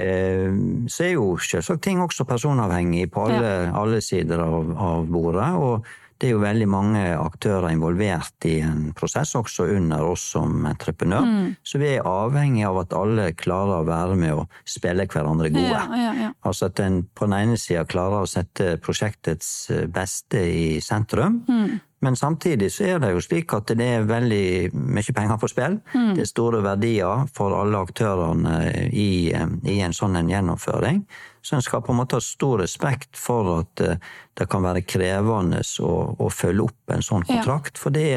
Eh, 0.00 0.52
så 0.88 1.04
er 1.04 1.14
jo 1.14 1.34
selvsagt 1.36 1.82
ting 1.84 2.00
også 2.02 2.24
personavhengig 2.28 3.10
på 3.12 3.26
alle, 3.28 3.50
ja. 3.66 3.72
alle 3.76 4.00
sider 4.04 4.40
av, 4.40 4.72
av, 4.72 5.10
bordet, 5.12 5.50
og 5.60 5.90
det 6.22 6.28
er 6.28 6.36
jo 6.36 6.42
veldig 6.44 6.66
mange 6.70 7.00
aktører 7.18 7.72
involvert 7.72 8.46
i 8.46 8.60
en 8.62 8.92
prosess, 8.94 9.32
også 9.34 9.66
under 9.74 10.04
oss 10.06 10.22
som 10.36 10.62
entreprenør. 10.70 11.26
Mm. 11.26 11.48
Så 11.66 11.80
vi 11.82 11.88
er 11.96 12.06
avhengig 12.06 12.62
av 12.68 12.78
at 12.84 12.94
alle 12.94 13.24
klarer 13.34 13.80
å 13.80 13.88
være 13.88 14.18
med 14.20 14.44
og 14.44 14.60
spille 14.62 15.08
hverandre 15.10 15.50
gode. 15.50 15.72
Ja, 15.72 15.82
ja, 15.98 16.12
ja. 16.20 16.30
Altså 16.46 16.68
at 16.70 16.78
en 16.84 17.00
på 17.10 17.26
den 17.26 17.34
ene 17.40 17.58
sida 17.58 17.82
klarer 17.90 18.22
å 18.22 18.30
sette 18.30 18.76
prosjektets 18.84 19.50
beste 19.90 20.44
i 20.46 20.68
sentrum. 20.84 21.42
Mm. 21.50 21.80
Men 22.02 22.16
samtidig 22.18 22.72
så 22.74 22.86
er 22.90 23.02
det 23.02 23.12
jo 23.14 23.20
slik 23.22 23.52
at 23.54 23.70
det 23.78 23.86
er 23.86 24.06
veldig 24.08 24.72
mye 24.74 25.14
penger 25.14 25.38
på 25.38 25.50
spill. 25.50 25.76
Mm. 25.94 26.14
Det 26.16 26.24
er 26.24 26.30
store 26.30 26.62
verdier 26.64 27.28
for 27.34 27.54
alle 27.54 27.82
aktørene 27.86 28.56
i, 28.90 29.30
i 29.30 29.76
en 29.86 29.94
sånn 29.94 30.18
en 30.18 30.32
gjennomføring. 30.32 31.04
Så 31.42 31.56
en 31.56 31.62
skal 31.62 31.82
på 31.86 31.94
en 31.94 32.00
måte 32.00 32.18
ha 32.18 32.24
stor 32.24 32.58
respekt 32.62 33.18
for 33.18 33.52
at 33.60 33.82
eh, 33.82 34.02
det 34.38 34.48
kan 34.50 34.66
være 34.66 34.84
krevende 34.86 35.62
å, 35.82 35.94
å 36.18 36.30
følge 36.30 36.68
opp 36.68 36.94
en 36.94 37.06
sånn 37.06 37.26
kontrakt. 37.26 37.76
Ja. 37.78 37.82
For 37.84 37.94
det 37.94 38.08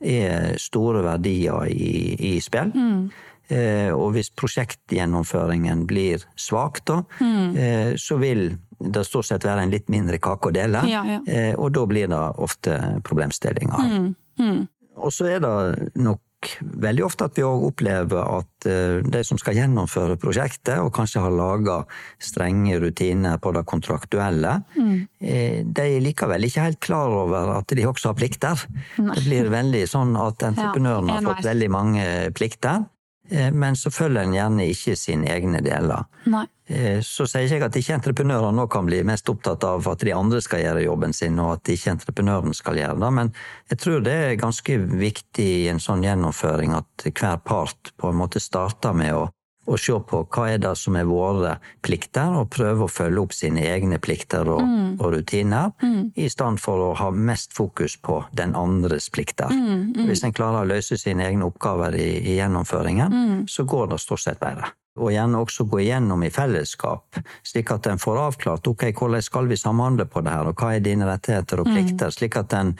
er 0.00 0.58
store 0.60 1.04
verdier 1.04 1.68
i, 1.72 2.16
i 2.32 2.34
spill. 2.44 2.72
Mm. 2.72 3.08
Eh, 3.48 3.92
og 3.94 4.14
hvis 4.16 4.32
prosjektgjennomføringen 4.34 5.84
blir 5.86 6.24
svak, 6.34 6.82
da, 6.88 7.02
mm. 7.20 7.96
så 8.00 8.18
vil 8.18 8.48
det 8.76 9.06
stort 9.06 9.28
sett 9.30 9.46
være 9.46 9.64
en 9.64 9.72
litt 9.72 9.88
mindre 9.92 10.20
kake 10.22 10.50
å 10.50 10.54
dele. 10.54 10.84
Ja, 10.90 11.02
ja. 11.06 11.22
Eh, 11.30 11.54
og 11.54 11.72
da 11.76 11.86
blir 11.88 12.10
det 12.12 12.22
ofte 12.42 12.78
problemstillinger. 13.06 13.90
Mm. 13.90 14.14
Mm. 14.42 14.62
Og 14.96 15.12
så 15.12 15.30
er 15.36 15.42
det 15.44 15.90
nok 15.96 16.22
veldig 16.60 17.02
ofte 17.06 17.26
at 17.26 17.38
vi 17.38 17.44
òg 17.46 17.64
opplever 17.70 18.20
at 18.20 18.66
de 19.08 19.20
som 19.26 19.38
skal 19.40 19.56
gjennomføre 19.56 20.18
prosjektet, 20.20 20.76
og 20.78 20.92
kanskje 20.94 21.22
har 21.24 21.32
laga 21.34 21.78
strenge 22.22 22.76
rutiner 22.82 23.40
på 23.42 23.50
det 23.56 23.64
kontraktuelle, 23.66 24.58
mm. 24.76 24.94
De 25.16 25.82
er 25.82 26.04
likevel 26.04 26.46
ikke 26.46 26.66
helt 26.68 26.80
klar 26.84 27.12
over 27.24 27.54
at 27.56 27.72
de 27.74 27.88
også 27.88 28.12
har 28.12 28.18
plikter. 28.20 28.66
Nei. 29.00 29.16
Det 29.16 29.24
blir 29.26 29.50
veldig 29.52 29.82
sånn 29.90 30.12
at 30.20 30.44
entreprenøren 30.52 31.10
har 31.14 31.26
fått 31.26 31.48
veldig 31.48 31.70
mange 31.72 32.06
plikter. 32.36 32.84
Eh, 33.28 33.52
men 33.52 33.76
så 33.76 33.90
følger 33.90 34.22
en 34.22 34.34
gjerne 34.34 34.68
ikke 34.70 34.94
sine 34.98 35.30
egne 35.32 35.60
deler. 35.64 36.06
Nei. 36.30 36.44
Eh, 36.66 36.98
så 37.02 37.26
sier 37.30 37.46
ikke 37.46 37.58
jeg 37.58 37.66
at 37.66 37.78
ikke 37.78 37.96
entreprenører 38.00 38.54
nå 38.54 38.66
kan 38.70 38.86
bli 38.88 39.02
mest 39.06 39.28
opptatt 39.30 39.64
av 39.66 39.86
at 39.90 40.02
de 40.06 40.14
andre 40.14 40.40
skal 40.42 40.64
gjøre 40.64 40.84
jobben 40.86 41.14
sin, 41.14 41.38
og 41.42 41.56
at 41.56 41.70
ikke 41.74 41.94
entreprenøren 41.94 42.54
skal 42.58 42.80
gjøre 42.80 42.98
det, 43.02 43.12
men 43.18 43.32
jeg 43.70 43.82
tror 43.82 44.02
det 44.06 44.16
er 44.24 44.40
ganske 44.40 44.78
viktig 44.98 45.46
i 45.62 45.68
en 45.70 45.82
sånn 45.82 46.02
gjennomføring 46.06 46.74
at 46.78 47.06
hver 47.12 47.38
part 47.46 47.92
på 47.98 48.10
en 48.10 48.18
måte 48.18 48.42
starter 48.42 48.96
med 48.98 49.14
å 49.14 49.26
og 49.66 49.80
se 49.82 49.96
på 50.08 50.22
hva 50.32 50.46
er 50.52 50.60
det 50.62 50.72
som 50.78 50.96
er 50.98 51.08
våre 51.08 51.56
plikter, 51.84 52.38
og 52.38 52.50
prøve 52.54 52.86
å 52.86 52.92
følge 52.92 53.22
opp 53.22 53.34
sine 53.36 53.64
egne 53.66 53.98
plikter 54.02 54.48
og, 54.48 54.62
mm. 54.62 54.88
og 55.00 55.12
rutiner, 55.16 55.72
mm. 55.82 56.00
i 56.14 56.28
stedet 56.32 56.62
for 56.62 56.88
å 56.88 56.94
ha 57.00 57.10
mest 57.10 57.54
fokus 57.56 57.98
på 57.98 58.22
den 58.36 58.54
andres 58.58 59.10
plikter. 59.10 59.50
Mm. 59.52 59.92
mm. 59.96 60.02
Hvis 60.06 60.24
en 60.26 60.34
klarer 60.36 60.62
å 60.62 60.70
løse 60.70 60.98
sine 61.00 61.26
egne 61.26 61.48
oppgaver 61.50 61.98
i, 61.98 62.10
i 62.22 62.38
gjennomføringen, 62.38 63.12
mm. 63.12 63.38
så 63.50 63.66
går 63.68 63.92
det 63.92 64.02
stort 64.02 64.24
sett 64.24 64.42
bedre. 64.42 64.70
Og 64.96 65.12
gjerne 65.12 65.42
også 65.42 65.66
gå 65.68 65.82
igjennom 65.82 66.22
i 66.24 66.30
fellesskap, 66.32 67.18
slik 67.44 67.72
at 67.74 67.90
en 67.90 68.00
får 68.00 68.22
avklart 68.22 68.70
ok, 68.70 68.86
hvordan 68.96 69.24
skal 69.24 69.50
vi 69.50 69.58
samhandle 69.60 70.06
på 70.08 70.22
det 70.24 70.32
her, 70.32 70.48
og 70.48 70.56
hva 70.56 70.72
er 70.76 70.84
dine 70.84 71.08
rettigheter 71.08 71.60
og 71.60 71.68
mm. 71.68 71.74
plikter, 71.76 72.14
slik 72.14 72.38
at 72.40 72.56
en 72.56 72.72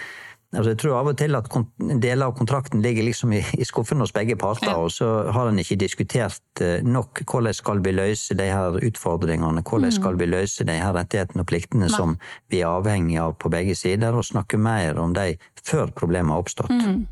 Altså, 0.56 0.72
jeg 0.72 0.80
tror 0.80 0.96
av 1.00 1.10
og 1.12 1.18
til 1.20 1.36
at 1.36 1.48
deler 2.02 2.26
av 2.26 2.34
kontrakten 2.38 2.82
ligger 2.84 3.06
liksom 3.06 3.34
i, 3.36 3.42
i 3.58 3.66
skuffen 3.68 4.00
hos 4.02 4.14
begge 4.16 4.38
parter, 4.40 4.72
ja. 4.72 4.76
og 4.80 4.92
så 4.94 5.10
har 5.34 5.50
en 5.50 5.60
ikke 5.60 5.78
diskutert 5.80 6.62
eh, 6.64 6.84
nok 6.86 7.22
hvordan 7.28 7.56
skal 7.56 7.82
vi 7.84 7.92
løse 7.96 8.36
de 8.38 8.48
her 8.50 8.78
utfordringene, 8.80 9.62
hvordan 9.62 9.92
mm. 9.92 9.96
skal 9.98 10.20
vi 10.20 10.30
løse 10.30 10.66
de 10.68 10.78
her 10.80 10.96
rettighetene 10.96 11.44
og 11.44 11.50
pliktene 11.50 11.90
Nei. 11.90 11.92
som 11.92 12.16
vi 12.52 12.62
er 12.62 12.72
avhengig 12.72 13.20
av 13.22 13.36
på 13.40 13.52
begge 13.52 13.76
sider, 13.78 14.16
og 14.16 14.26
snakke 14.26 14.60
mer 14.60 14.98
om 15.02 15.14
de 15.16 15.34
før 15.66 15.92
problemet 15.94 16.32
har 16.32 16.46
oppstått. 16.46 16.72
Mm. 16.72 17.04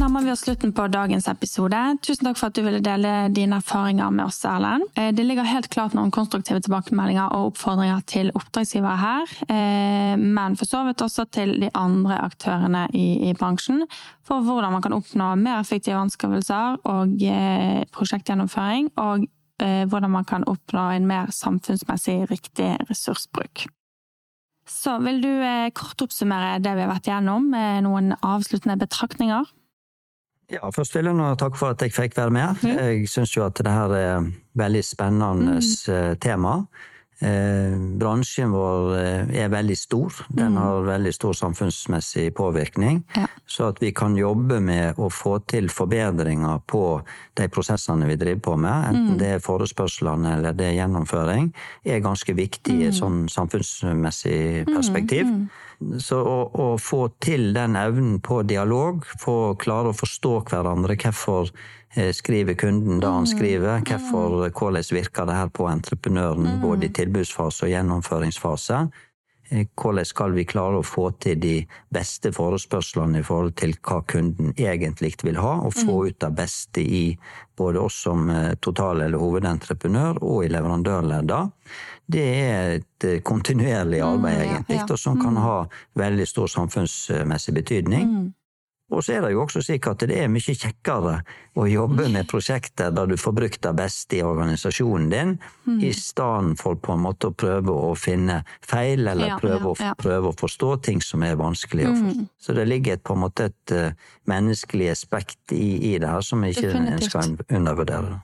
Nærmer 0.00 0.24
vi 0.24 0.30
oss 0.32 0.42
slutten 0.42 0.72
på 0.74 0.86
dagens 0.90 1.26
episode. 1.30 1.78
Tusen 2.02 2.26
takk 2.26 2.38
for 2.38 2.50
at 2.50 2.56
du 2.56 2.64
ville 2.64 2.80
dele 2.82 3.12
dine 3.34 3.60
erfaringer 3.60 4.10
med 4.14 4.26
oss, 4.26 4.40
Erlend. 4.48 4.88
Eh, 4.98 5.12
det 5.14 5.22
ligger 5.26 5.46
helt 5.46 5.68
klart 5.70 5.94
noen 5.94 6.10
konstruktive 6.14 6.58
tilbakemeldinger 6.64 7.30
og 7.36 7.52
oppfordringer 7.52 8.02
til 8.10 8.32
oppdragsgivere 8.34 8.96
her, 8.98 9.34
eh, 9.46 10.16
men 10.18 10.58
for 10.58 10.70
så 10.70 10.82
vidt 10.88 11.04
også 11.04 11.26
til 11.30 11.54
de 11.62 11.70
andre 11.78 12.18
aktørene 12.24 12.88
i, 12.90 13.30
i 13.30 13.32
bransjen, 13.38 13.84
for 14.26 14.42
hvordan 14.42 14.74
man 14.74 14.84
kan 14.84 14.96
oppnå 14.96 15.30
mer 15.44 15.60
effektive 15.60 16.00
anskaffelser 16.00 16.80
og 16.90 17.22
eh, 17.22 17.84
prosjektgjennomføring, 17.94 18.92
og 18.98 19.28
hvordan 19.54 20.10
man 20.10 20.24
kan 20.26 20.42
oppnå 20.50 20.88
en 20.90 21.04
mer 21.06 21.28
samfunnsmessig 21.30 22.24
riktig 22.26 22.72
ressursbruk. 22.88 23.68
Så 24.66 24.96
vil 25.04 25.20
du 25.22 25.30
kort 25.78 26.02
oppsummere 26.02 26.58
det 26.58 26.72
vi 26.74 26.82
har 26.82 26.90
vært 26.90 27.06
igjennom 27.06 27.46
med 27.52 27.86
noen 27.86 28.16
avsluttende 28.18 28.74
betraktninger? 28.82 29.46
Ja, 30.52 30.68
først 30.70 30.94
vil 30.96 31.08
jeg 31.08 31.16
nå 31.16 31.30
takke 31.40 31.58
for 31.58 31.72
at 31.72 31.82
jeg 31.82 31.92
fikk 31.94 32.16
være 32.18 32.32
med. 32.34 32.64
Jeg 32.68 33.08
syns 33.08 33.32
jo 33.36 33.46
at 33.46 33.56
det 33.56 33.72
her 33.72 33.94
er 33.96 34.26
veldig 34.60 34.82
spennende 34.84 35.60
mm. 35.60 36.18
tema. 36.20 36.58
Eh, 37.18 37.78
bransjen 37.98 38.50
vår 38.50 38.96
eh, 38.98 39.34
er 39.44 39.48
veldig 39.52 39.76
stor. 39.78 40.16
Den 40.28 40.56
mm. 40.56 40.56
har 40.58 40.86
veldig 40.88 41.12
stor 41.14 41.36
samfunnsmessig 41.38 42.34
påvirkning. 42.34 43.02
Ja. 43.14 43.28
Så 43.46 43.68
at 43.70 43.82
vi 43.82 43.92
kan 43.94 44.16
jobbe 44.18 44.58
med 44.60 44.98
å 44.98 45.08
få 45.12 45.38
til 45.46 45.70
forbedringer 45.70 46.64
på 46.66 46.84
de 47.38 47.46
prosessene 47.54 48.08
vi 48.10 48.18
driver 48.18 48.42
på 48.48 48.56
med, 48.66 48.88
enten 48.90 49.12
mm. 49.14 49.20
det 49.20 49.30
er 49.36 49.44
forespørslene 49.44 50.34
eller 50.38 50.56
det 50.58 50.66
er 50.70 50.78
gjennomføring, 50.80 51.52
er 51.84 52.02
ganske 52.02 52.34
viktig 52.34 52.80
i 52.80 52.88
et 52.88 52.96
mm. 52.96 52.98
sånn 52.98 53.20
samfunnsmessig 53.30 54.66
perspektiv. 54.72 55.30
Så 56.00 56.18
å, 56.18 56.36
å, 56.48 56.66
få 56.80 57.06
til 57.22 57.52
den 57.54 57.76
evnen 57.76 58.18
på 58.24 58.42
dialog, 58.46 59.04
få 59.20 59.54
klare 59.60 59.90
å 59.90 59.96
forstå 59.96 60.36
hverandre, 60.50 60.96
hvorfor 60.98 61.50
skriver 61.94 62.54
kunden 62.58 63.00
det 63.00 63.06
han 63.06 63.26
mm. 63.26 63.30
skriver, 63.30 63.82
hvorfor, 63.86 64.48
hvordan 64.50 64.86
virker 64.90 65.26
det 65.28 65.38
her 65.38 65.50
på 65.54 65.68
entreprenøren, 65.70 66.48
mm. 66.56 66.62
både 66.62 66.88
i 66.88 66.94
tilbudsfase 66.96 67.68
og 67.68 67.70
gjennomføringsfase. 67.70 68.80
Eh, 69.50 69.66
hvordan 69.76 70.08
skal 70.08 70.32
vi 70.32 70.46
klare 70.48 70.80
å 70.80 70.86
få 70.86 71.10
til 71.20 71.38
de 71.40 71.54
beste 71.92 72.32
forespørslene 72.32 73.20
i 73.20 73.26
forhold 73.26 73.54
til 73.60 73.74
hva 73.84 74.00
kunden 74.08 74.54
egentlig 74.56 75.14
vil 75.22 75.38
ha, 75.38 75.58
og 75.66 75.74
få 75.76 76.00
mm. 76.00 76.06
ut 76.08 76.20
det 76.24 76.30
beste 76.38 76.82
i 76.82 77.04
både 77.56 77.82
oss 77.84 78.02
som 78.06 78.30
eh, 78.30 78.54
total- 78.60 79.04
eller 79.04 79.20
hovedentreprenør 79.20 80.22
og 80.22 80.46
i 80.46 80.52
leverandørleddet 80.54 81.44
det 82.06 82.24
er 82.24 82.78
et 82.78 83.04
eh, 83.08 83.20
kontinuerlig 83.24 84.00
mm, 84.00 84.08
arbeid, 84.08 84.40
egentlig, 84.42 84.80
ja. 84.82 84.96
som 84.96 85.20
kan 85.20 85.36
mm. 85.36 85.42
ha 85.44 85.58
veldig 86.00 86.26
stor 86.28 86.50
samfunnsmessig 86.52 87.54
betydning. 87.54 88.08
Mm. 88.94 88.98
Og 88.98 89.04
så 89.04 89.16
er 89.16 89.24
det 89.24 89.32
jo 89.34 89.42
også 89.42 89.62
slik 89.64 89.88
at 89.90 90.04
det 90.06 90.16
er 90.16 90.30
mye 90.30 90.54
kjekkere 90.54 91.16
å 91.58 91.66
jobbe 91.70 92.06
med 92.12 92.28
prosjekter 92.30 92.92
der 92.94 93.10
du 93.10 93.16
får 93.18 93.34
brukt 93.34 93.60
det 93.62 93.72
beste 93.78 94.18
i 94.18 94.22
organisasjonen 94.26 95.08
din, 95.10 95.32
mm. 95.66 95.80
i 95.82 95.92
stedet 95.94 96.58
for 96.60 96.78
på 96.78 96.94
en 96.94 97.02
måte 97.04 97.30
å 97.30 97.34
prøve 97.34 97.74
å 97.74 97.94
finne 97.98 98.42
feil, 98.64 99.06
eller 99.06 99.34
ja, 99.34 99.38
prøve, 99.40 99.74
ja, 99.78 99.90
ja. 99.90 99.94
Å, 99.94 99.98
prøve, 100.00 100.30
Å, 100.30 100.38
forstå 100.38 100.70
ting 100.86 101.02
som 101.02 101.24
er 101.26 101.38
vanskelig 101.40 101.88
å 101.88 101.94
forstå. 101.94 102.26
Mm. 102.26 102.30
Så 102.46 102.56
det 102.58 102.68
ligger 102.70 102.98
et, 102.98 103.04
på 103.06 103.16
en 103.16 103.24
måte 103.24 103.50
et 103.50 103.74
uh, 103.74 104.12
menneskelig 104.30 104.92
aspekt 104.94 105.54
i, 105.54 105.92
i, 105.92 105.96
det 105.98 106.10
her 106.10 106.24
som 106.24 106.44
ikke 106.46 106.70
en 106.74 107.02
skal 107.02 107.36
undervurdere. 107.48 108.20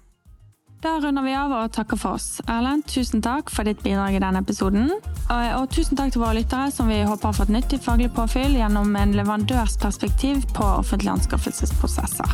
Da 0.81 0.95
runder 0.97 1.21
vi 1.23 1.35
av 1.37 1.53
og 1.53 1.73
takker 1.77 1.99
for 2.01 2.17
oss. 2.17 2.39
Erlend, 2.49 2.87
tusen 2.89 3.21
takk 3.21 3.51
for 3.53 3.69
ditt 3.69 3.83
bidrag 3.85 4.15
i 4.17 4.21
denne 4.23 4.41
episoden. 4.41 4.89
Og, 5.29 5.67
tusen 5.75 5.99
takk 5.99 6.15
til 6.15 6.23
våre 6.23 6.39
lyttere, 6.39 6.71
som 6.73 6.89
vi 6.89 7.03
håper 7.05 7.29
har 7.29 7.37
fått 7.37 7.53
nyttig 7.53 7.83
faglig 7.85 8.09
påfyll 8.17 8.57
gjennom 8.57 8.97
en 8.97 9.13
leverandørs 9.19 9.77
perspektiv 9.83 10.37
på 10.57 10.65
offentlige 10.79 11.13
anskaffelsesprosesser. 11.19 12.31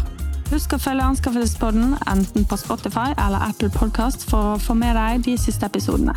Husk 0.52 0.68
å 0.76 0.78
følge 0.78 1.09
Anskaffelsespodden 1.11 1.96
enten 2.06 2.46
på 2.46 2.56
Spotify 2.61 3.09
eller 3.18 3.42
Apple 3.48 3.70
Podcast 3.74 4.30
for 4.30 4.42
å 4.52 4.62
få 4.62 4.74
med 4.78 4.94
deg 4.94 5.26
de 5.26 5.35
siste 5.42 5.66
episodene. 5.66 6.14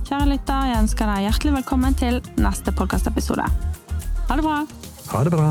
Kjære 0.08 0.30
lytter, 0.30 0.70
jeg 0.70 0.80
ønsker 0.86 1.10
deg 1.12 1.26
hjertelig 1.26 1.52
velkommen 1.58 1.96
til 2.00 2.22
neste 2.40 2.72
podkastepisode. 2.72 3.44
Ha 4.30 4.38
det 4.40 4.46
bra! 4.46 4.62
Ha 5.12 5.26
det 5.28 5.34
bra! 5.36 5.50